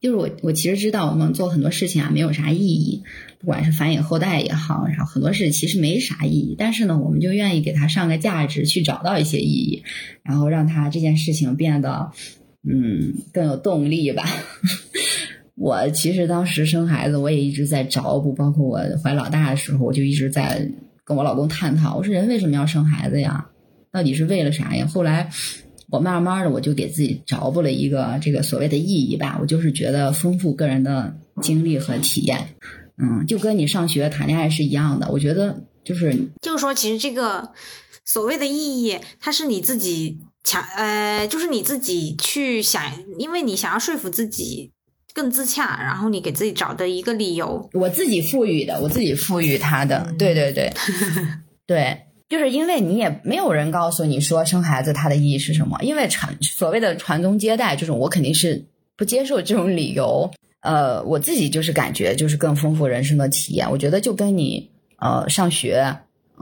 [0.00, 3.02] 就是我我其实知道我们做很多事情啊没有啥意义，
[3.40, 9.82] 不管是繁衍后代也好，然后很多事其实没啥意义，但是呢，我们就愿意给它上个价值，去找到一些意义，
[10.22, 12.12] 然后让它这件事情变得
[12.62, 14.24] 嗯更有动力吧。
[15.56, 20.70] 我其实当时生孩子，我也一直在找补，包括我怀老大的时候，我就一直在
[21.02, 23.46] 跟我老公探讨，我说人为什么要生孩子呀？
[23.90, 24.86] 到底是为了啥呀？
[24.86, 25.30] 后来
[25.88, 32.38] 我慢慢的，我就给自己找补了一个这个所谓的意义吧，我就是觉得丰富个人的经历和体验，
[33.00, 35.08] 嗯，就跟你上学谈恋爱是一样的。
[35.10, 37.50] 我觉得就是就是说，其实这个
[38.04, 42.82] 所谓的意义，它是你自己强呃，就是你自己去想，
[43.18, 44.72] 因为你想要说服自己。
[45.12, 50.72] 更自洽，然后你给自己找的一个理由，我自己赋予的，我自己赋予他的，对对对，
[51.66, 58.64] 对，就是因为你也没有人告诉你说生孩子它的意义是什么，因为传所谓的传宗接代这种，我肯定是
[58.96, 60.30] 不接受这种理由。
[60.60, 65.96] 呃，我自己就是感觉就是更丰富人生的体验，我觉得就跟你呃上学，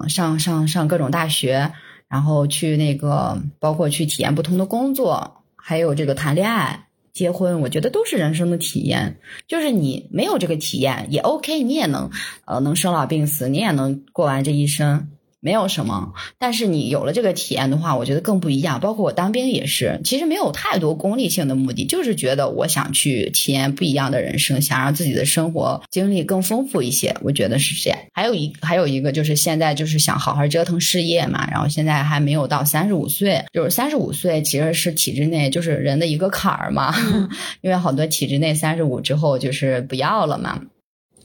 [0.08, 1.72] 上上上各种大学，
[2.08, 6.84] 然后去那个包括去体验不同的工作，还有这个谈恋爱。
[7.14, 9.18] 结婚，我觉得都是人生的体验。
[9.48, 12.08] 就是你没有这个体验也 OK，你也能
[12.44, 15.08] 呃能生老病死，你也能过完这一生。
[15.40, 18.80] 没有什么，但是你有了这个体验的话，我觉得更不一样。
[18.80, 27.16] 包括我当兵也是，其实没有太多功利性的目的，就是觉得我想去体验不一样的人生，想让自己的生活经历更丰富一些。
[27.22, 27.98] 我觉得是这样。
[28.12, 36.92] 还有一还有一个就是现在就是想好好折腾事业嘛，然后现在还没有到三十五岁，就是三十五岁其实是体制内就是人的一个坎儿嘛，
[37.62, 40.62] 因为好多体制内三十五之后就是不要了嘛。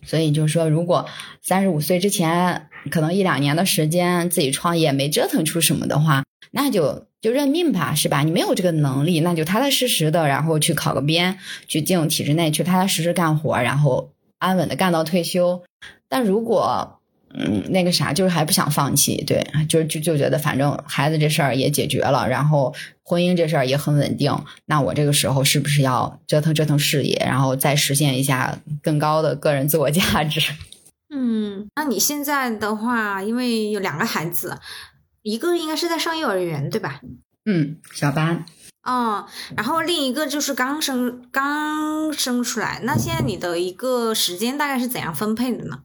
[0.05, 1.05] 所以就是说，如果
[1.41, 8.23] 三十五岁之前可能一两年的时间自己创业没折腾出什么的话，那就就认命吧，是吧？
[8.23, 15.63] 你没有这个能力，那就踏踏实实的，然后去考个编，去进入体制内，去踏踏实实干活，然后安稳的干到退休。
[16.07, 16.99] 但如果
[17.35, 22.71] 嗯，那个啥，就是还不想放弃，对，就就就觉得反正孩子这事儿也解决了，然后
[23.03, 24.31] 婚姻这事儿也很稳定，
[24.67, 30.39] 那我这个时候是不是要折腾折腾事业，然后再实现一下更高的个人自我价值？
[31.15, 34.57] 嗯，那你现在的话，因为有两个孩子，
[35.21, 37.01] 一个应该是在上幼儿园，对吧？
[37.45, 38.43] 嗯，小班。
[38.83, 45.83] 哦，然后另一个就是刚生刚生出来，那现在你的一个时间大概是怎样分配的呢？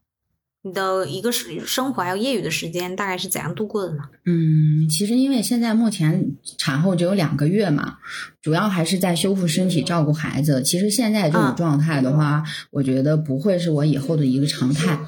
[0.62, 4.01] 你的一个是生活还有业余的时间大概是怎样度过的呢？
[4.27, 7.99] 嗯，其实因为现在目前产后只有两个月嘛，
[8.42, 10.61] 主要还是在修复身体、照顾孩子。
[10.62, 12.42] 其实现在这种状态的话，
[12.73, 14.99] 我觉得不会是我以后的一个常态。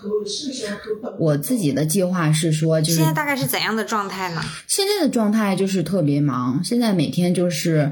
[1.18, 4.40] 我自己的计划是说，就是现在大概是怎样的状态呢？
[4.68, 7.90] 现在的状态就是特别忙，现在每天就是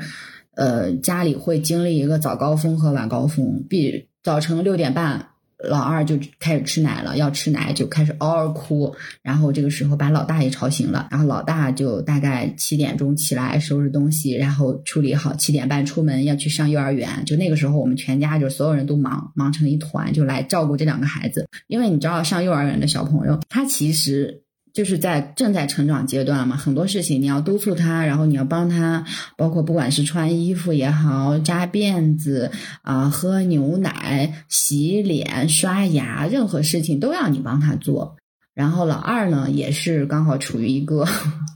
[0.55, 5.31] 呃家里会经历一个早高峰和晚高峰，比早晨六点半。
[5.69, 17.25] 老二就开始吃奶了，要吃奶就开始嗷嗷哭，然后这个时候把老大也吵醒了，然后老大就大概七点钟起来收拾东西，然后处理好，七点半出门要去上幼儿园。
[17.25, 21.49] 就那个时候，我们全家就所有人都忙，忙成一团，就来照顾这两个孩子。
[21.67, 24.43] 因为你知道，上幼儿园的小朋友，他其实。
[24.73, 29.05] 就是在正在成长阶段嘛，很多事情你要督促他，然后你要帮他，
[29.37, 32.51] 包括不管是穿衣服也好，扎辫子
[32.83, 38.17] 啊，喝牛奶、洗脸、刷牙，任何事情都要你帮他做。
[38.55, 41.07] 然后老二呢，也是刚好处于一个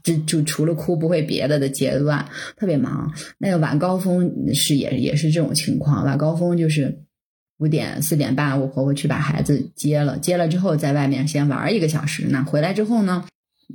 [0.05, 3.12] 就就除了哭不会别的的阶段，特别忙。
[3.38, 7.03] 那个晚高峰是也也是这种情况，晚高峰就是。
[7.62, 12.27] 五点四点半，我婆婆去把孩子接了，接了之后在外面先玩一个小时。
[12.29, 13.25] 那回来之后呢，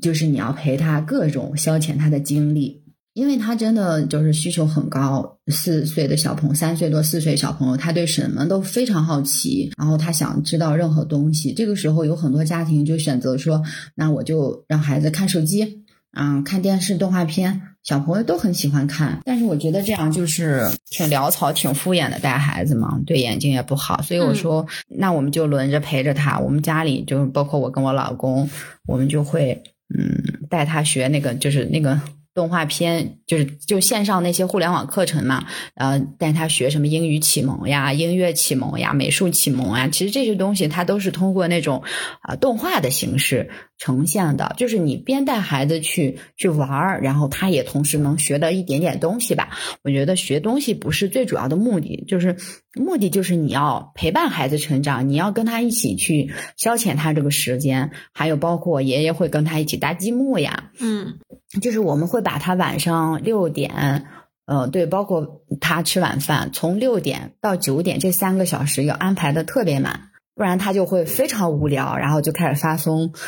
[0.02, 5.38] 就是你要陪他各种消遣他的精力，因为他真的就是需求很高。
[5.48, 11.54] 四岁的小朋友，三岁多四岁小朋友，他对什么都非常好奇，然后他想知道任何东西。
[11.54, 13.64] 这个时候有很多家庭就选择说，
[13.96, 17.62] 那我就让孩子看手机，嗯，看电视动画片。
[17.88, 24.02] 小朋友都很喜欢看，但是我觉得这样就是挺潦草、挺敷衍的带孩子嘛，对眼睛也不好。
[24.02, 26.38] 所以我说，那我们就轮着陪着他。
[26.38, 28.50] 我们家里就包括我跟我老公，
[28.86, 29.64] 我们就会
[29.98, 31.98] 嗯带他学那个，就是那个
[32.34, 35.46] 动画片，就是就线上那些互联网课程嘛，
[35.76, 41.82] 呃，带他学什么英语启蒙呀、音乐启蒙呀、美术启蒙啊，其实这些东西他都是通过那种
[42.20, 49.50] 啊、动画的形式呈现的，就是你边带孩子去去玩儿，然后他也同时能学到一点点东西吧。
[49.84, 52.38] 我觉得学东西不是最主要的目的，就是
[52.74, 61.20] 目的就是你要陪伴孩子成长，你要跟他一起去消遣他这个时间，还有包括爷爷会跟他一起搭积木呀，嗯
[61.62, 64.06] 就是我们会把他晚上六点，
[64.46, 73.12] 呃，对，包括他吃晚饭，从六点到九点这三个小时要安排的特别满，不然他就会非常无聊，然后就开始发疯。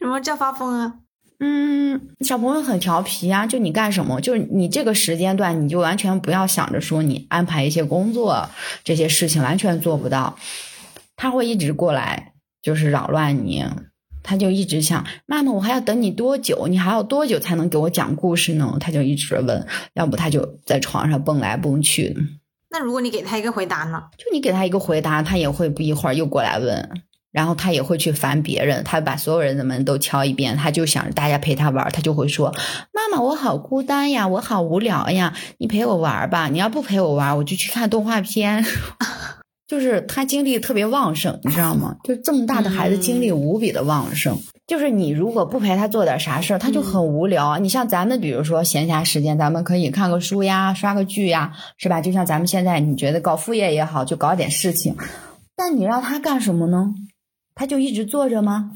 [0.00, 0.94] 什么叫发疯啊？
[1.38, 8.48] 嗯，小朋友很调皮啊，就你干什么，就是你这个时间段，你就完全不要想着说你安排一些工作
[8.82, 10.36] 这些事情，完全做不到。
[11.14, 13.64] 他会一直过来，就是扰乱你，
[14.24, 16.66] 他就一直想妈妈，我还要等你多久？
[16.66, 18.76] 你还要多久才能给我讲故事呢？
[18.80, 22.16] 他就一直问，要不他就在床上蹦来蹦去。
[22.70, 24.02] 那如果你给他一个回答呢？
[24.16, 27.02] 就你给他一个回答，他也会不一会儿又过来问。
[27.30, 32.50] 然后他也会去烦别人，他把所有人的门都敲一遍，他就想着大家陪他玩，他就会说
[32.90, 36.48] ：“妈妈，我好孤单呀，我好无聊呀，你陪我玩吧。
[36.48, 38.64] 你要不陪我玩，我就去看动画片。
[39.68, 41.96] ”就是他精力特别旺盛，你知道吗？
[42.04, 44.38] 就这么大的孩子，精力无比的旺盛。
[44.68, 47.56] 就是你如果不陪他做点啥事儿，他就很无聊。
[47.56, 52.02] 你像咱们，比如说闲暇时间，咱们可以看个书呀，刷个剧呀，是吧？
[52.02, 54.94] 就像咱们现在，你觉得搞副业也好，就搞点事情。
[55.56, 56.94] 但你让他干什么呢？
[57.54, 58.72] 他就一直坐着吗？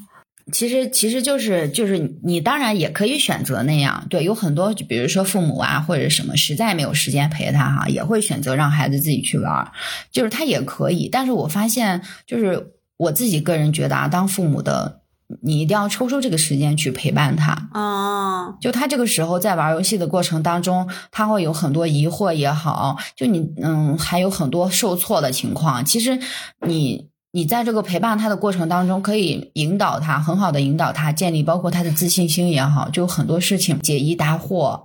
[0.51, 9.71] 其实，其实就是就是你当然也可以选择那样，对，有很多，比如说父母啊或者什么实在没有时间陪他哈，也会选择让孩子自己去玩，
[10.11, 11.11] 就是他也可以。
[11.13, 15.02] 但是我发现，就是我自己个人觉得啊，当父母的
[15.41, 17.71] 你一定要抽出这个时间去陪伴他。
[17.73, 25.85] 哦，就他这个时候在玩游戏的过程当中，他会有很多疑惑也好，就你嗯，还有很多受挫的情况。
[25.85, 26.19] 其实
[26.67, 34.83] 你你在这个陪伴他的过程当中，可以引导他，很好的引导他建立包括他的自信心也好，就很多事情解疑答惑。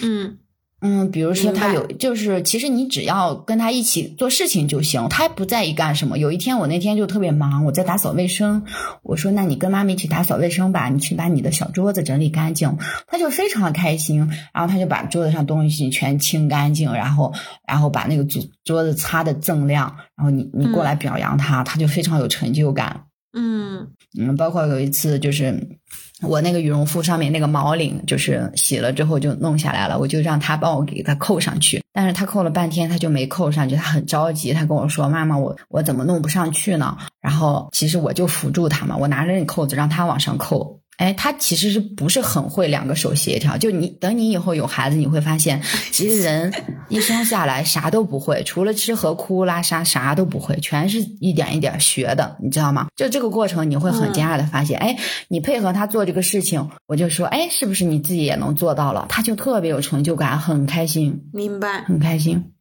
[0.00, 0.38] 嗯
[0.82, 6.16] 嗯，比如说他有，就是其实你只要跟他一起做事情就行，他不在意干什么。
[6.16, 8.64] 有一天我那天就特别忙，我在打扫卫生，
[9.02, 12.78] 我说那你跟妈妈一起打扫卫生吧，你去把你的小桌子整理干净。
[13.06, 17.34] 他就非常开心，然后他就把桌子上东西全清干净，然后
[17.68, 23.04] 然后把那个桌桌子擦的锃亮，然后你你过来表扬他，他就非常有成就感。
[23.32, 23.86] 嗯
[24.18, 25.78] 嗯，包括有一次就是
[26.20, 40.79] 我那个羽绒服上面那个毛领，就是洗了之后就弄下来了，我就让他帮我给他扣上去，但是他扣了半天他就没扣上去，他很着急，他跟我说：“妈妈，我我怎么弄不上去呢？”然后其实我就辅助他嘛，我拿着那扣子让他往上扣。
[41.00, 43.56] 哎，他其实是不是很会两个手协调？
[43.56, 46.52] 就你等你以后有孩子，你会发现， 其实人
[46.90, 52.88] 一生下来啥都不会，除了吃和哭拉撒啥都不会，全是一点一点学的，你知道吗？
[52.94, 54.98] 就这个过程，你会很惊讶的发现，哎，
[55.28, 59.06] 你配合他做这个事情，我就说，哎，是不是你自己也能做到了？
[59.08, 61.82] 他就特别有成就感，很开心，明白。
[61.84, 62.52] 很开心。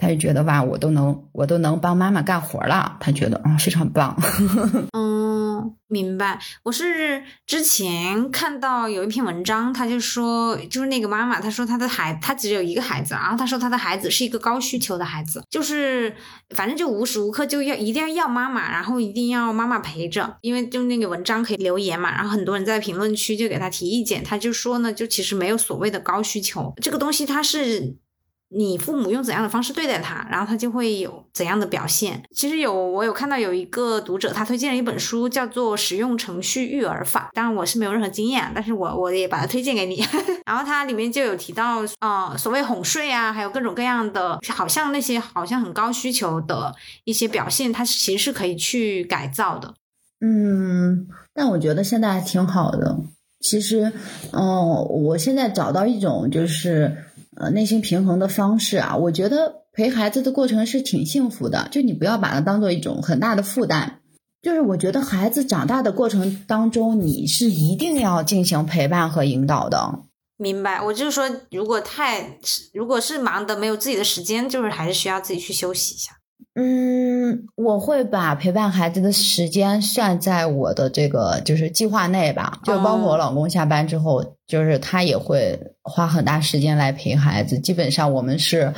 [0.00, 4.16] 他就觉得吧，我都能，我都能帮妈妈干活了，他觉得啊、非常棒。
[4.96, 6.38] 嗯，明白。
[6.62, 16.14] 我是之前看到有一篇文章，他就说，就是那个妈妈，她说她的孩，她只有一个孩子，然后她说她的孩子是一个高需求的孩子，就是
[16.56, 27.98] 反正就无时无刻就要一定要要妈妈，然后一定要妈妈陪着，因为就那个文章可以留言嘛，然后很多人在评论区就给他提意见，他就说呢，就其实没有所谓的高需求，这个东西它是。
[28.52, 32.20] 你父母用怎样的方式对待他，然后他就会有怎样的表现。
[32.34, 37.30] 其实有我有看到有一个读者，他推荐了一本书，叫做《使用程序育儿法》。
[37.34, 40.04] 当然我是没有任何经验，但是我我也把它推荐给你。
[40.44, 46.74] 然后它里面就有提到，呃，所谓哄睡啊，还有各种各样的，好像那些好像很高需求的
[47.04, 49.74] 一些表现，它其实是可以去改造的。
[50.20, 52.98] 嗯，但我觉得现在还挺好的。
[53.40, 53.90] 其实，
[54.32, 56.94] 嗯、我现在找到一种就是
[57.36, 64.00] 呃内心平衡的方式啊，我觉得陪孩子的过程是挺幸福的，就你不要把它当做一种很大的负担。
[64.42, 70.00] 就是我觉得孩子长大的过程当中，你是一定要进行陪伴和引导的。
[70.38, 72.38] 明白，我就是说，如果太
[72.72, 76.12] 如果是忙的没有自己的时间，就是还是需要自己去休息一下。
[76.54, 87.58] 嗯，我会把陪伴孩子的时间算在我的这个就是计划内吧，就包括我老公下班之后，就是他也会花很大时间来陪孩子。
[87.58, 88.74] 基本上我们是，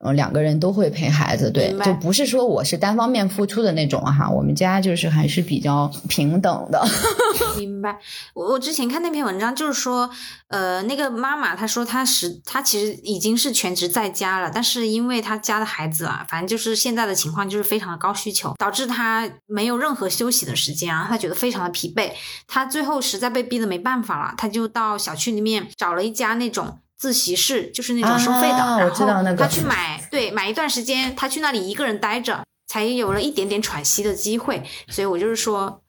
[0.00, 4.30] 呃，两个人都会陪孩子，对就不是说我是单方面付出的那种哈。
[4.30, 6.80] 我们家就是还是比较平等的。
[7.58, 7.98] 明白，
[8.32, 10.08] 我我之前看那篇文章，就是说，
[10.46, 22.12] 呃，那个妈妈她说她是她其实已经是全职在家了，但是因为她家的孩子啊，反正就是现在的情况就是非常的高需求，导致她没有任何休息的时间啊，她觉得非常的疲惫，
[22.46, 35.80] 她最后实在被逼的没办法了，她就到小区里面找了一家那种自习室，就是那种收费的，然后他去买，对，买一段时间，他去那里一个人待着，才有了一点点喘息的机会，所以我就是说。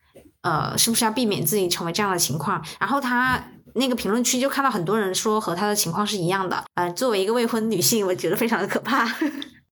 [0.41, 2.64] 呃，是不是要避免自己成为这样的情况？
[2.80, 3.43] 然后他
[3.76, 6.64] 那个评论区就看到很多人说和他的情况是一样的。
[6.76, 9.05] 呃，作为一个未婚女性，我觉得非常的可怕。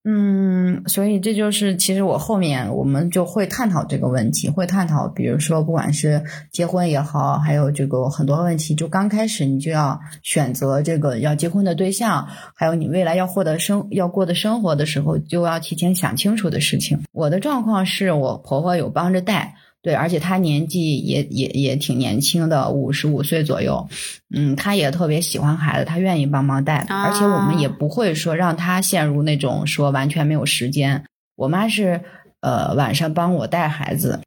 [0.09, 16.97] 嗯，所以这就是其实我后面我们就会探讨这个问题，会探讨，比如说不管是结婚也好，还有这个很多问题，就刚开始你就要选择这个要结婚的对象，还有你未来要获得生要过的生活的时候，就要提前想清楚的事情。
[17.11, 19.55] 我的状况是我婆婆有帮着带。
[19.81, 23.87] 对，而且他年纪也也也挺年轻的，五十五岁左右。
[24.35, 31.03] 嗯，他也特别喜欢孩子，他愿意帮忙带，而且我们也不会说让他陷入那种说完全没有时间。
[31.35, 32.01] 我妈是
[32.41, 34.19] 呃晚上帮我带孩子，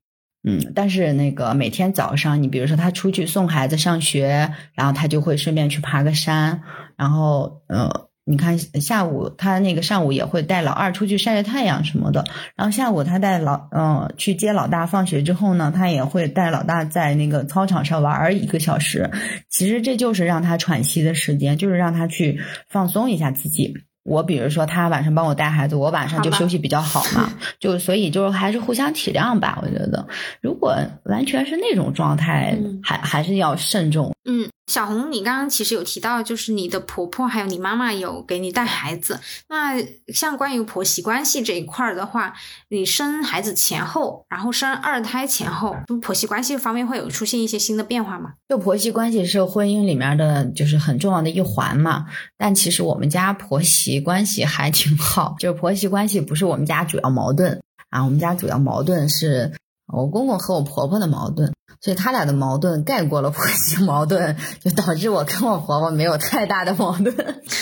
[0.49, 6.63] 嗯，但是那个每天早上，你比如说他出去送孩子上学，然后他就会顺便去爬个山，
[6.97, 8.10] 然后呃。
[8.31, 12.25] 你看，下午他那个上午也会带老二出去晒晒太阳什么的，
[12.55, 19.11] 然后下午他带老嗯去接老大放学之后呢，他也会带老大在那个操场上玩一个小时。
[19.49, 23.75] 其实这就是让他喘息的时间，就是让他去放松一下自己。
[24.05, 29.59] 我比如说他晚上帮我带孩子，我晚上就休息比较好嘛， 就所以就是还是互相体谅吧。
[29.61, 30.07] 我觉得，
[30.41, 30.75] 如果
[31.05, 34.15] 完全是那种状态，还还是要慎重。
[34.31, 34.49] 嗯。
[34.71, 39.19] 小红，你刚刚其实有提到，就是你的婆婆还有你妈妈有给你带孩子。
[39.49, 39.75] 那
[40.15, 42.33] 像关于婆媳关系这一块儿的话，
[42.69, 48.35] 你生孩子前后，然后生二胎前后，婆媳关系方面会有出现一些新的变化吗？
[48.49, 52.07] 就婆媳关系是婚姻里面的就是很重要的一环嘛。
[52.39, 59.53] 但其实我们家婆媳关系还挺好，就是婆媳关系不是我们家主要矛盾啊，我们家主要矛盾是
[59.93, 61.53] 我公公和我婆婆的矛盾。
[61.81, 67.15] 所以他俩的矛盾盖过了婆媳矛盾，就导致我跟我婆婆没有太大的矛盾，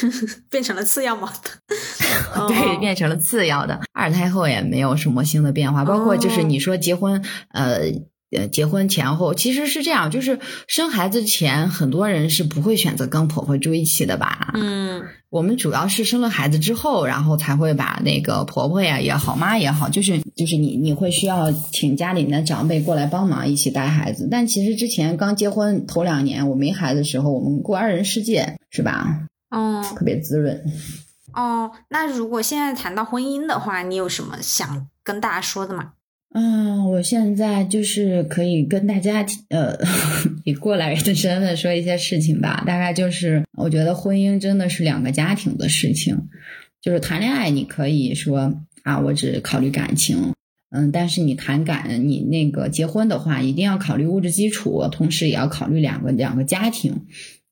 [0.51, 2.49] 变成了次要矛盾。
[2.49, 3.81] 对，变成了次要的。
[3.93, 7.81] 二胎后也没有什么新的变化，包括就是你说结婚，呃。
[8.31, 14.51] 呃，结婚前后其实是这样，就是生孩子前，很多人是不会选择跟婆婆住一起的吧？
[14.53, 24.27] 嗯，我们主要是生了孩子之后，然后才会把那个婆婆呀也好，妈也好，就是就是你你会需要请家里面的长辈过来帮忙一起带孩子。
[24.31, 29.27] 但其实之前刚结婚头两年，我没孩子的时候，我们过二人世界是吧？
[29.51, 30.63] 哦，特别滋润。
[31.35, 35.93] 哦，那如果现在谈到婚姻的话，你有什么想跟大家说的吗？
[36.35, 39.75] 嗯，我现在就是可以跟大家呃
[40.45, 42.63] 以过来人的身份说一些事情吧。
[42.67, 46.29] 大概就是，我觉得婚姻真的是两个家庭的事情。
[46.81, 50.35] 就是谈恋爱，你可以说啊，我只考虑感情，
[50.71, 57.07] 嗯，但是你谈感，你那个结婚的话，一定要考虑物质基础，同时也要考虑两个两个家庭。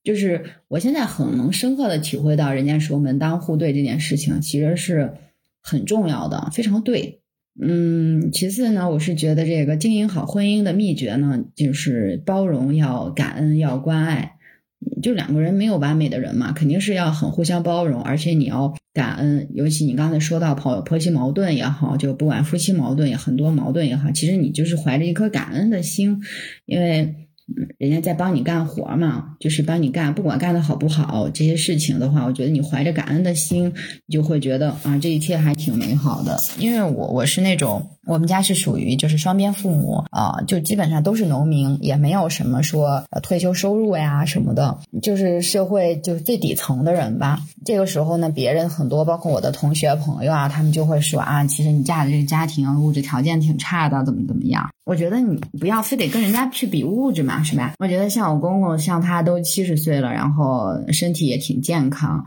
[0.05, 5.15] 就是我现在很能深刻的体会到，人家说门当户对这件事情其实是
[5.61, 7.21] 很重要的，非常对。
[7.61, 14.33] 嗯，其次呢，我是觉得这个经营好婚姻的秘诀呢，就是包容，要感恩，要关爱。
[15.03, 19.49] 就两个人没有完美的人嘛，肯定是要很互相包容，而且你要感恩。
[19.55, 26.21] 尤其你刚才说到婆婆媳矛盾也好，就不管夫妻矛盾也很多矛盾也好，其实你就是怀着一颗感恩的心，
[26.67, 27.26] 因为。
[27.79, 33.73] 人家在帮你干活嘛，就是帮你干，不管干的好不好，这些事情的话，我觉得你怀着感恩的心，
[34.07, 36.39] 你就会觉得啊，这一切还挺美好的。
[36.59, 37.87] 因为我我是那种。
[38.07, 47.41] 我们家是属于就是双边父母啊，就基本上都是农民，也没有什么说退休收入呀什么的，就是社会就是最底层的人吧。
[47.65, 54.71] 这个时候呢，别人很多，包括我的同学朋友啊，他们就会说啊，其实你嫁的这个家庭物质条件挺差的，怎么怎么样？
[54.85, 57.75] 我觉得你不要非得跟人家去比物质嘛，是吧？
[57.79, 62.25] 我觉得像我公公，像他都七十岁了，然后身体也挺健康。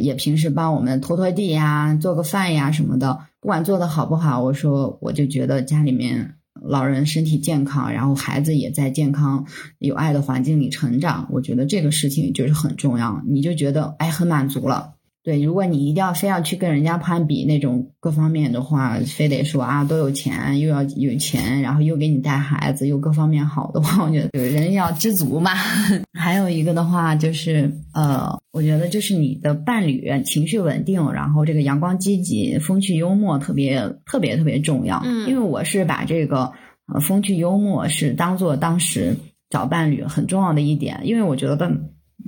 [0.00, 9.46] 也平时帮我们拖拖地呀，做个饭呀什么的，不管做的好不好，我说我就觉得家里面老人身体健康，然后孩子也在健康
[9.78, 14.94] 有爱的环境里成长，我觉得这个事情就是很重要，你就觉得哎很满足了。
[15.26, 25.50] 对，如果你一定要非要去跟人家攀比那种各方面的话，非得说啊多有钱，又要有钱，然后又给你带孩子，又各方面好的话，我觉得就是人要知足嘛。
[26.16, 35.02] 还有一个的话就是，呃，我觉得就是你的伴侣情绪稳定，然后这个阳光积极、风趣幽默，特别特别特别重要。
[35.04, 36.52] 嗯，因为我是把这个
[36.94, 39.16] 呃风趣幽默是当做当时。
[39.48, 41.56] 找伴侣很重要的一点，因为我觉得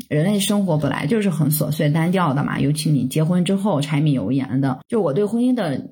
[0.09, 5.87] 人类生活本来就是很琐碎单调的嘛，尤其你结婚之后柴米油盐的，就我对婚姻的。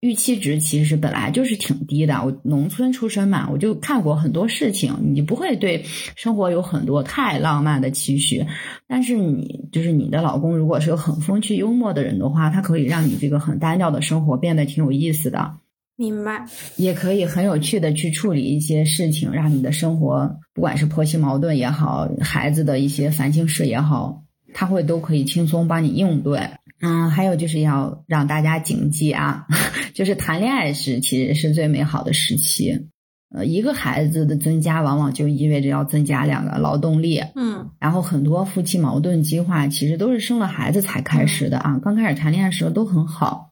[0.00, 2.22] 预期值其实本来就是挺低的。
[2.22, 5.82] 我农村出身嘛，我就看过很多事情，你不会对
[6.14, 8.44] 生活有很多太浪漫的期许。
[8.86, 15.54] 但是你就是你的老公，如果是个很风趣幽默的人的话，他可以让你这个很单调的生活变得挺有意思的。
[15.96, 16.44] 明白。
[16.76, 24.22] 也可以很有趣的去处理一些事情，让你的生活，不管是婆媳矛盾也好，孩子的一些烦心事也好，
[24.52, 26.50] 他会都可以轻松帮你应对。
[26.80, 29.46] 嗯，还有就是要让大家谨记啊，
[29.94, 32.88] 就是谈恋爱时其实是最美好的时期。
[33.34, 37.20] 呃，一个孩子的增加，往往就意味着要增加两个劳动力。
[37.34, 41.80] 嗯，然后很多夫妻矛盾激化，其实都是生了孩子才开始的啊。
[41.82, 43.50] 刚开始谈恋爱时候都很好，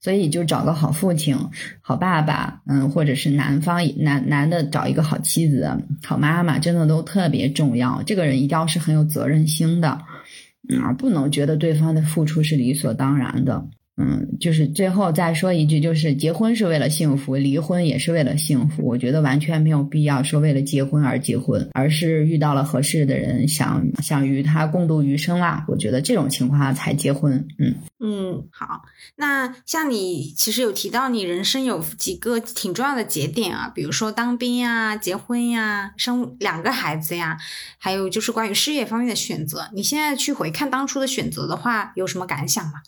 [0.00, 1.36] 所以就找个好父亲、
[1.80, 5.70] 好爸爸，嗯，或者是男方男男的找一个好妻子、
[6.02, 8.02] 好妈妈，真的都特别重要。
[8.02, 10.00] 这个人一定要是很有责任心的。
[10.84, 13.64] 而不能觉得对方的付出是理所当然的。
[13.96, 18.82] 嗯，就是最后再说一句，就是结婚是为了幸福，离婚也是为了幸福。
[18.82, 25.66] 我觉得完全没有必要说为了结婚而结婚，而是遇到了合适的人，想想与他共度余生啦。
[25.68, 27.46] 我觉得这种情况才结婚。
[27.58, 28.80] 嗯嗯，好。
[29.16, 37.36] 那像你其实有提到你人生有几个挺重要的节点啊，比如说当兵呀、结婚呀、生两个孩子呀，
[37.76, 39.68] 还有就是关于事业方面的选择。
[39.74, 42.80] 你现在去回看当初的选择的话，有什么感想吗？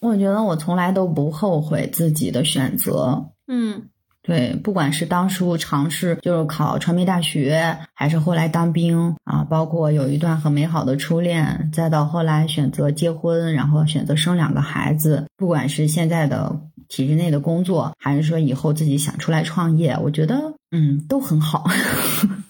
[0.00, 3.26] 我觉得我从来都不后悔自己的选择。
[3.46, 3.82] 嗯，
[4.22, 16.58] 对，不管是当初尝试就是考传媒大学，还是后来当兵啊，包括有一段很美好的初恋，再到后来选择结婚，然后选择生两个孩子，不管是现在的
[16.88, 21.64] 体制内的工作，还是说以后自己想出来创业，我觉得嗯都很好。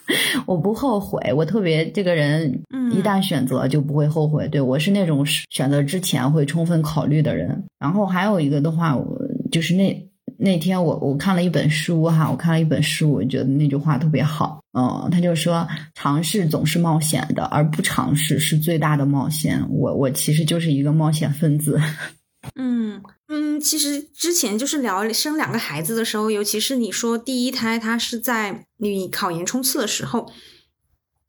[0.47, 4.47] 我不后悔，我特别这个人，一旦选择就不会后悔。
[4.49, 7.65] 对我是那种选择之前会充分考虑的人。
[7.79, 9.19] 然后还有一个的话，我
[9.51, 14.61] 就是那那天我我看了一本书哈，我看了一本书，我觉得那句话特别好。
[14.77, 19.65] 嗯，他就说尝试总是冒险的，而不尝试是最大的冒险。
[19.71, 21.81] 我我其实就是一个冒险分子。
[22.57, 23.01] 嗯
[23.37, 30.31] 嗯，其实之前就是聊生两个孩子的时候，尤其是你说第一胎，他是在你考研冲刺的时候，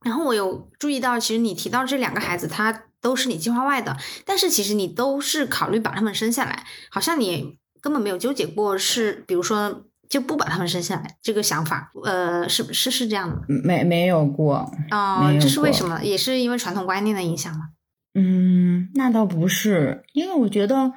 [0.04, 13.42] 然后我有注意到，其实你提到这两个孩子，他都是你计划外的，但是其实你都是考虑把他们生下来，好像你根本没有纠结过，是比如说就不把他们生下来这个想法，呃，是是是这样的？
[13.48, 16.04] 没没有过啊，这是为什么？
[16.04, 17.70] 也是因为传统观念的影响吗？
[18.18, 20.94] 嗯，那倒不是，因为我觉得，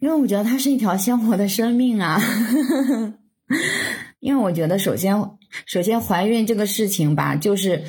[0.00, 2.20] 因为我觉得它是一条鲜活的生命啊。
[4.20, 5.14] 因为我觉得，首先，
[5.66, 7.84] 首先怀孕这个事情吧，就是，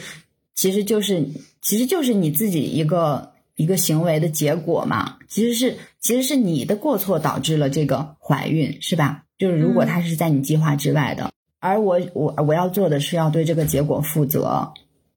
[0.54, 1.26] 其实就是，
[1.62, 5.18] 其实就是你自己一个一个行为的结果嘛。
[5.28, 9.24] 其实是，其实是你的过错导致了这个怀孕，是吧？
[9.38, 14.72] 就是如果它是在你计划之外的，而我我我要做的是要对这个结果负责。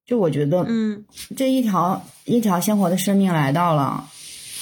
[0.07, 1.05] 就我觉得，嗯，
[1.36, 4.09] 这一条一条鲜活的生命来到了，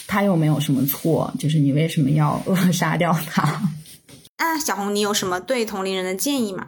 [0.09, 3.43] 他又没有什么错，就是你为什么要扼杀掉他？
[4.39, 6.67] 啊，小红，你有什么对同龄人的建议吗？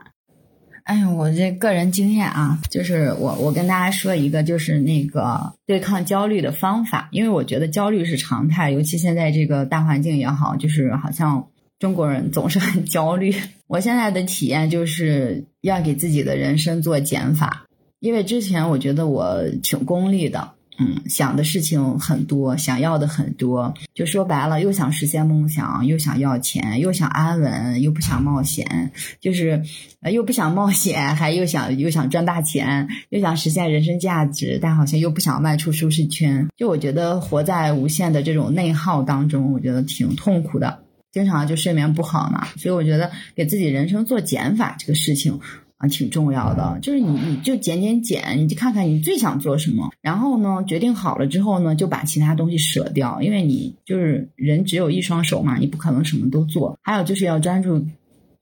[0.84, 11.46] 哎呦，我这个人经验啊，就是我我跟大家说一个，就是那个对抗焦虑的方法，因为我觉得焦虑是常态，尤其现在这个大环境也好，就是好像
[11.78, 13.34] 中国人总是很焦虑。
[13.68, 17.64] 我现在的体验就是要给自己的人生做减法。
[18.00, 20.52] 因为之前我觉得我挺功利的，
[20.82, 29.62] 嗯，想的事情很多，想要的很多，就说白了，又想实现梦想，又想要钱，又想安稳，又不想冒险，就是，
[30.10, 36.48] 又不想冒险，还又想又想赚大钱，又想实现人生价值，但好像又不想迈出舒适圈。
[36.56, 42.48] 就我觉得活在无限的这种内耗当中，我觉得挺痛苦的，经常就睡眠不好嘛。
[42.56, 45.38] 所以我觉得给自己人生做减法这个事情。
[45.80, 56.78] 啊，挺重要的，就是你，你就减减减，你就看看你最想做什么，然后呢，决定好了之后呢，就把其他东西舍掉，因为你就是人只有一双手嘛，你不可能什么都做。
[56.82, 57.82] 还有就是要专注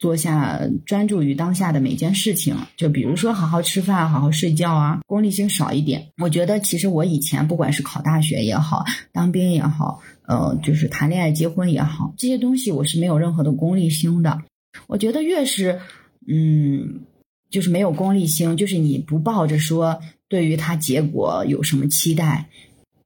[0.01, 6.09] 做下，专注于当下的每件事情，就比如说好好吃饭，好好睡觉啊，功利心少一点。
[6.21, 14.43] 我觉得其实我以前不管是考大学也好，当兵也好，呃，就是谈恋爱、结婚也好，这些东西我是没有任何的功利心的。
[14.89, 15.79] 我觉得越是，
[16.27, 17.03] 嗯。
[17.51, 22.49] 就是没有功利心，就是你不抱着说对于他结果有什么期待，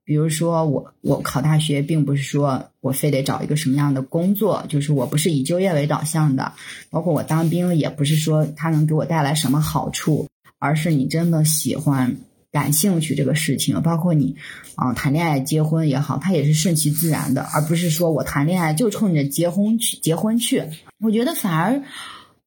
[0.05, 6.53] 比如说我我考大学，并不是说我非得找一个什么样的工作，就是我不是以就业为导向的，
[6.91, 10.27] 包括我当兵也不是说他能给我带来什么好处，
[10.59, 12.17] 而是你真的喜欢、
[12.51, 13.81] 感兴趣这个事情。
[13.83, 14.35] 包括你
[14.75, 20.65] 啊、谈恋爱、结婚也好，它也是顺其自然的，而不是说我谈恋爱就冲着结婚去结婚去。
[20.99, 21.83] 我觉得反而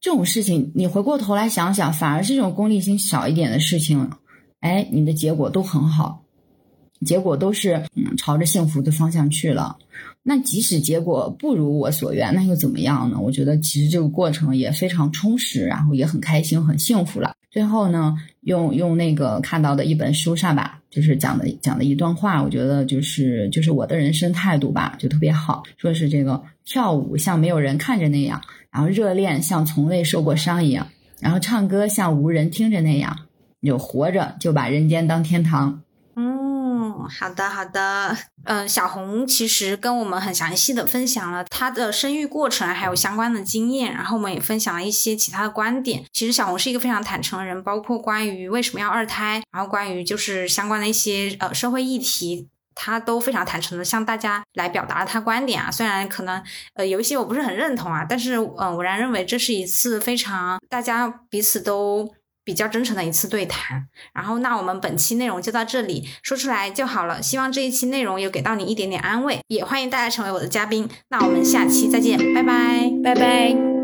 [0.06, 4.12] 这种事情，你回过头来想想，反而是这种功利心少一点的事情，
[4.60, 6.22] 哎，你的结果都很好。
[7.04, 9.78] 结果都是嗯朝着幸福的方向去了。
[10.22, 13.20] 那即使结果不如我所愿，那又怎么样呢？
[13.20, 17.34] 我觉得其实这个过程也非常充实，然后也很开心、很幸福了。
[17.50, 25.64] 最后呢，用用那个看到的一本书上吧，就是讲的讲的一段话，我觉得就是就是我的人生态度吧，就特别好。
[25.78, 28.40] 说是这个跳舞像没有人看着那样，
[28.76, 30.90] 然后热恋像从未受过伤一样，
[31.22, 33.20] 然后唱歌像无人听着那样，
[33.62, 35.82] 有活着就把人间当天堂。
[36.18, 46.04] 嗯，好的好的，嗯，小红其实跟我们很详细的分享了她的生育过程，还有相关的经验，然后我们也分享了一些其他的观点。
[46.12, 52.50] 其实小红是一个非常坦诚的人，包括关于为什么要二胎，然后关于就是相关的一些呃社会议题。
[52.76, 62.14] 他都非常坦诚的向大家来表达了他观点啊，虽然可能呃有一些我不是很认同啊，但是嗯我仍然认为这是一次非常大家彼此都
[62.44, 63.88] 比较真诚的一次对谈。
[64.14, 67.22] 然后那我们本期内容就到这里，说出来就好了。
[67.22, 70.88] 希望这一期内容有给到你一点点安慰，也欢迎大家成为我的嘉宾。
[71.10, 73.75] 那我们下期再见，拜拜，拜拜。